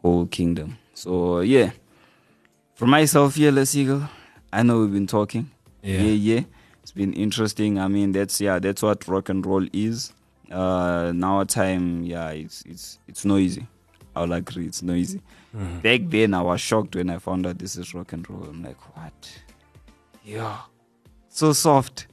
whole 0.02 0.26
kingdom 0.26 0.78
so 0.94 1.40
yeah. 1.40 1.70
For 2.74 2.86
myself 2.86 3.34
Fearless 3.34 3.74
Eagle 3.76 4.08
i 4.52 4.62
know 4.62 4.80
we've 4.80 4.92
been 4.92 5.06
talking. 5.06 5.50
Yeah. 5.82 6.00
yeah 6.02 6.34
yeah. 6.34 6.40
It's 6.82 6.92
been 6.92 7.12
interesting. 7.12 7.78
I 7.78 7.88
mean 7.88 8.12
that's 8.12 8.40
yeah 8.40 8.58
that's 8.60 8.82
what 8.82 9.06
rock 9.08 9.28
and 9.28 9.44
roll 9.44 9.66
is. 9.72 10.12
Uh 10.50 11.12
now 11.14 11.42
time 11.44 12.04
yeah 12.04 12.30
it's 12.30 12.62
it's 12.62 12.98
it's 13.08 13.24
noisy. 13.24 13.66
I'll 14.14 14.32
agree 14.32 14.66
it's 14.66 14.82
noisy. 14.82 15.20
Back 15.82 16.02
then 16.06 16.34
i 16.34 16.42
was 16.42 16.60
shocked 16.60 16.96
when 16.96 17.10
i 17.10 17.18
found 17.18 17.46
out 17.46 17.58
this 17.58 17.76
is 17.76 17.94
rock 17.94 18.12
and 18.12 18.28
roll. 18.30 18.44
I'm 18.44 18.62
like 18.62 18.80
what? 18.96 19.42
Yeah. 20.24 20.58
So 21.28 21.52
soft. 21.52 22.06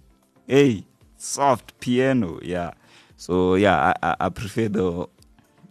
Hey 0.48 0.86
soft 1.18 1.80
piano 1.80 2.40
yeah. 2.42 2.72
So 3.18 3.54
yeah 3.56 3.94
i 4.02 4.08
i, 4.10 4.16
I 4.22 4.30
prefer 4.30 4.68
the 4.68 5.08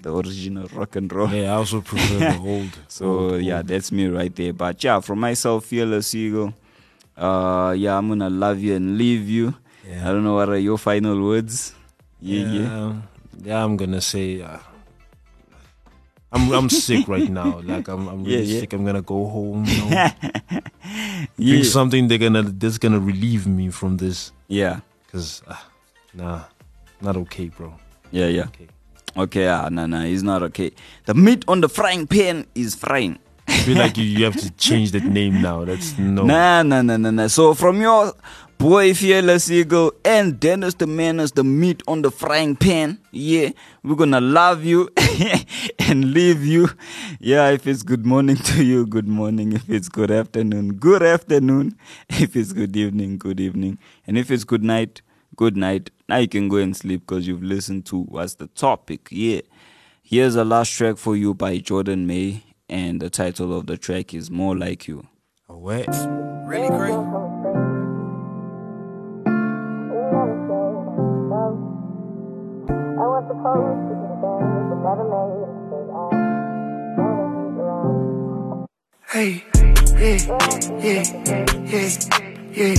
the 0.02 0.14
original 0.14 0.66
rock 0.74 0.96
and 0.96 1.12
roll 1.12 1.28
Yeah, 1.30 1.52
I 1.52 1.56
also 1.56 1.80
prefer 1.80 2.18
the 2.18 2.38
old. 2.44 2.70
so 2.88 3.04
old, 3.06 3.42
yeah, 3.42 3.58
old. 3.58 3.68
that's 3.68 3.92
me 3.92 4.06
right 4.06 4.34
there. 4.34 4.52
But 4.52 4.82
yeah, 4.82 5.00
from 5.00 5.20
myself, 5.20 5.64
fearless 5.66 6.14
eagle. 6.14 6.54
Uh, 7.16 7.74
yeah, 7.76 7.96
I'm 7.98 8.08
gonna 8.08 8.30
love 8.30 8.58
you 8.60 8.74
and 8.76 8.96
leave 8.96 9.28
you. 9.28 9.54
Yeah. 9.86 10.08
I 10.08 10.12
don't 10.12 10.24
know 10.24 10.34
what 10.36 10.48
are 10.48 10.58
your 10.58 10.78
final 10.78 11.20
words. 11.22 11.74
Yeah, 12.20 12.44
yeah. 12.44 12.60
yeah, 12.60 12.94
yeah. 13.44 13.64
I'm 13.64 13.76
gonna 13.76 14.00
say, 14.00 14.40
uh, 14.40 14.58
I'm 16.32 16.52
I'm 16.52 16.68
sick 16.70 17.08
right 17.08 17.28
now. 17.40 17.60
Like 17.60 17.88
I'm 17.88 18.08
I'm 18.08 18.24
really 18.24 18.44
Yeah, 18.44 18.60
sick. 18.60 18.72
I'm 18.72 18.84
gonna 18.84 19.02
go 19.02 19.26
home. 19.28 19.64
You 19.66 19.76
know, 19.90 20.60
drink 21.38 21.64
something 21.64 22.08
they're 22.08 22.18
gonna 22.18 22.42
that's 22.42 22.78
gonna 22.78 23.00
relieve 23.00 23.46
me 23.46 23.70
from 23.70 23.96
this. 23.98 24.32
yeah, 24.48 24.80
Cause 25.12 25.42
uh, 25.46 25.56
nah, 26.14 26.44
not 27.00 27.16
okay, 27.16 27.48
bro. 27.48 27.74
yeah, 28.12 28.28
yeah. 28.28 28.44
Okay. 28.54 28.68
Okay, 29.16 29.48
ah, 29.48 29.68
no, 29.68 29.86
no, 29.86 30.02
it's 30.04 30.22
not 30.22 30.42
okay. 30.42 30.70
The 31.06 31.14
meat 31.14 31.44
on 31.48 31.60
the 31.60 31.68
frying 31.68 32.06
pan 32.06 32.46
is 32.54 32.74
frying. 32.74 33.18
I 33.48 33.58
feel 33.62 33.76
like 33.76 33.96
you, 33.98 34.04
you 34.04 34.24
have 34.24 34.36
to 34.36 34.50
change 34.56 34.92
that 34.92 35.04
name 35.04 35.42
now. 35.42 35.64
That's 35.64 35.98
no. 35.98 36.24
Nah, 36.24 36.62
nah, 36.62 36.82
nah, 36.82 36.96
nah, 36.96 37.10
nah. 37.10 37.26
So 37.26 37.54
from 37.54 37.80
your 37.80 38.14
boy 38.58 38.94
Fearless 38.94 39.50
Eagle 39.50 39.92
and 40.04 40.38
Dennis 40.38 40.74
the 40.74 40.86
Menace, 40.86 41.32
the 41.32 41.42
meat 41.42 41.82
on 41.88 42.02
the 42.02 42.10
frying 42.10 42.54
pan. 42.54 42.98
Yeah, 43.10 43.50
we're 43.82 43.96
gonna 43.96 44.20
love 44.20 44.64
you 44.64 44.88
and 45.80 46.12
leave 46.12 46.44
you. 46.44 46.68
Yeah, 47.18 47.48
if 47.50 47.66
it's 47.66 47.82
good 47.82 48.06
morning 48.06 48.36
to 48.36 48.64
you, 48.64 48.86
good 48.86 49.08
morning. 49.08 49.54
If 49.54 49.68
it's 49.68 49.88
good 49.88 50.10
afternoon, 50.10 50.74
good 50.74 51.02
afternoon. 51.02 51.76
If 52.10 52.36
it's 52.36 52.52
good 52.52 52.76
evening, 52.76 53.18
good 53.18 53.40
evening. 53.40 53.78
And 54.06 54.16
if 54.16 54.30
it's 54.30 54.44
good 54.44 54.62
night, 54.62 55.02
good 55.40 55.56
night. 55.56 55.88
Now 56.06 56.18
you 56.18 56.28
can 56.28 56.48
go 56.48 56.56
and 56.56 56.76
sleep 56.76 57.00
because 57.00 57.26
you've 57.26 57.42
listened 57.42 57.86
to 57.86 58.02
what's 58.02 58.34
the 58.34 58.48
topic. 58.48 59.08
Yeah. 59.10 59.40
Here's 60.02 60.36
a 60.36 60.44
last 60.44 60.70
track 60.70 60.98
for 60.98 61.16
you 61.16 61.32
by 61.32 61.56
Jordan 61.56 62.06
May, 62.06 62.42
and 62.68 63.00
the 63.00 63.08
title 63.08 63.56
of 63.56 63.66
the 63.66 63.78
track 63.78 64.12
is 64.12 64.30
More 64.30 64.54
Like 64.54 64.86
You. 64.86 65.06
Oh, 65.48 65.56
wait. 65.56 65.88
Really 66.44 66.68
great. 66.68 66.92
Hey, 79.10 79.44
yeah, 79.98 80.18
yeah, 80.82 81.46
yeah, 81.64 82.29
yeah, 82.52 82.74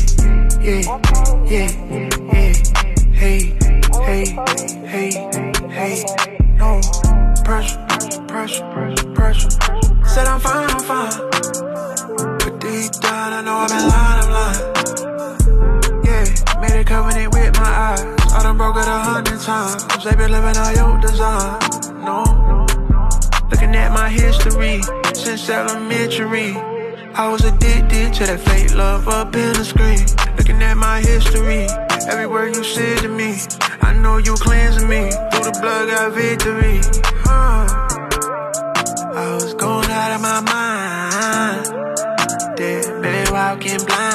yeah, 0.62 0.82
yeah, 1.46 1.70
yeah. 1.92 2.54
Hey, 3.14 3.56
hey, 4.04 4.26
hey, 4.86 5.12
hey. 5.70 6.06
No 6.58 6.82
pressure, 7.46 7.86
pressure, 8.28 9.14
pressure. 9.14 9.50
Said 10.06 10.28
I'm 10.28 10.40
fine, 10.40 10.70
I'm 10.70 10.80
fine. 10.80 11.30
But 12.40 12.60
deep 12.60 12.92
down, 13.02 13.34
I 13.34 13.42
know 13.42 13.56
I've 13.56 13.70
been 13.70 13.88
lying, 13.88 14.24
I'm 14.24 14.32
lying. 14.38 14.66
Yeah, 16.06 16.26
made 16.62 16.80
a 16.80 16.84
covenant 16.84 17.34
with 17.34 17.56
my 17.56 17.70
eyes. 17.70 18.34
I 18.34 18.44
done 18.44 18.58
broke 18.58 18.78
it 18.78 18.88
a 18.88 19.00
hundred 19.00 19.40
times. 19.40 20.04
They 20.04 20.16
been 20.16 20.32
living 20.32 20.58
all 20.58 20.74
your 20.74 21.00
design. 21.00 21.60
No. 22.04 22.24
Looking 23.50 23.76
at 23.76 23.92
my 23.94 24.10
history 24.10 24.82
since 25.14 25.50
elementary. 25.50 26.71
I 27.14 27.28
was 27.28 27.44
addicted 27.44 28.14
to 28.14 28.26
that 28.26 28.40
fake 28.40 28.74
love 28.74 29.08
up 29.08 29.36
in 29.36 29.54
the 29.54 29.66
screen. 29.66 30.00
Looking 30.38 30.62
at 30.64 30.76
my 30.78 31.02
history, 31.02 31.68
every 32.10 32.26
word 32.26 32.56
you 32.56 32.64
said 32.64 33.00
to 33.00 33.10
me. 33.10 33.36
I 33.82 33.94
know 33.94 34.18
you 34.18 34.34
cleansing 34.36 34.88
me. 34.88 35.12
Through 35.12 35.52
the 35.52 35.60
blood, 35.62 35.90
got 35.90 36.14
victory. 36.14 36.80
Huh. 37.26 37.68
I 39.14 39.34
was 39.36 39.54
going 39.56 39.90
out 39.90 40.16
of 40.16 40.22
my 40.22 40.40
mind. 40.40 41.66
Dead 42.56 43.02
man 43.02 43.32
walking 43.32 43.86
blind. 43.86 44.11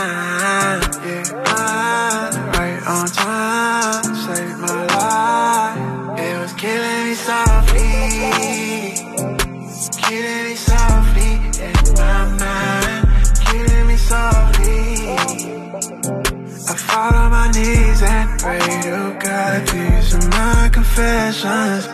Knees 17.96 18.08
and 18.08 18.40
pray 18.40 18.58
to 18.58 19.16
God. 19.20 19.66
These 19.68 20.14
are 20.14 20.28
my 20.28 20.70
confessions. 20.72 21.86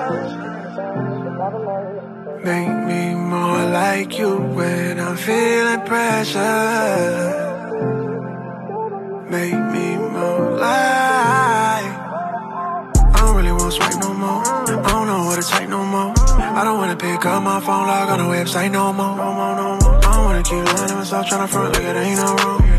Make 2.44 2.86
me 2.86 3.14
more 3.14 3.64
like 3.70 4.18
you 4.18 4.36
when 4.36 4.98
I'm 4.98 5.16
feeling 5.16 5.80
pressure. 5.86 6.40
Make 9.30 9.60
me 9.74 9.96
more 9.96 10.50
like. 10.58 11.92
I 13.04 13.16
don't 13.16 13.36
really 13.36 13.52
want 13.52 13.72
to 13.72 13.76
swipe 13.78 14.00
no 14.00 14.14
more. 14.14 14.42
I 14.44 14.90
don't 14.90 15.06
know 15.06 15.24
what 15.26 15.42
to 15.42 15.48
type 15.48 15.68
no 15.68 15.84
more. 15.84 16.14
I 16.38 16.64
don't 16.64 16.78
wanna 16.78 16.96
pick 16.96 17.24
up 17.24 17.42
my 17.42 17.60
phone, 17.60 17.86
log 17.86 18.08
on 18.10 18.18
the 18.18 18.24
website 18.24 18.72
no 18.72 18.92
more. 18.92 19.16
No 19.16 19.32
more, 19.32 19.56
no 19.56 19.78
more. 19.80 19.96
I 19.98 20.12
don't 20.12 20.24
wanna 20.24 20.42
keep 20.42 20.64
lying 20.64 20.88
to 20.88 20.94
myself, 20.96 21.26
tryna 21.26 21.48
front 21.48 21.74
like 21.74 21.84
it 21.84 21.96
ain't 21.96 22.16
no 22.16 22.34
wrong. 22.36 22.71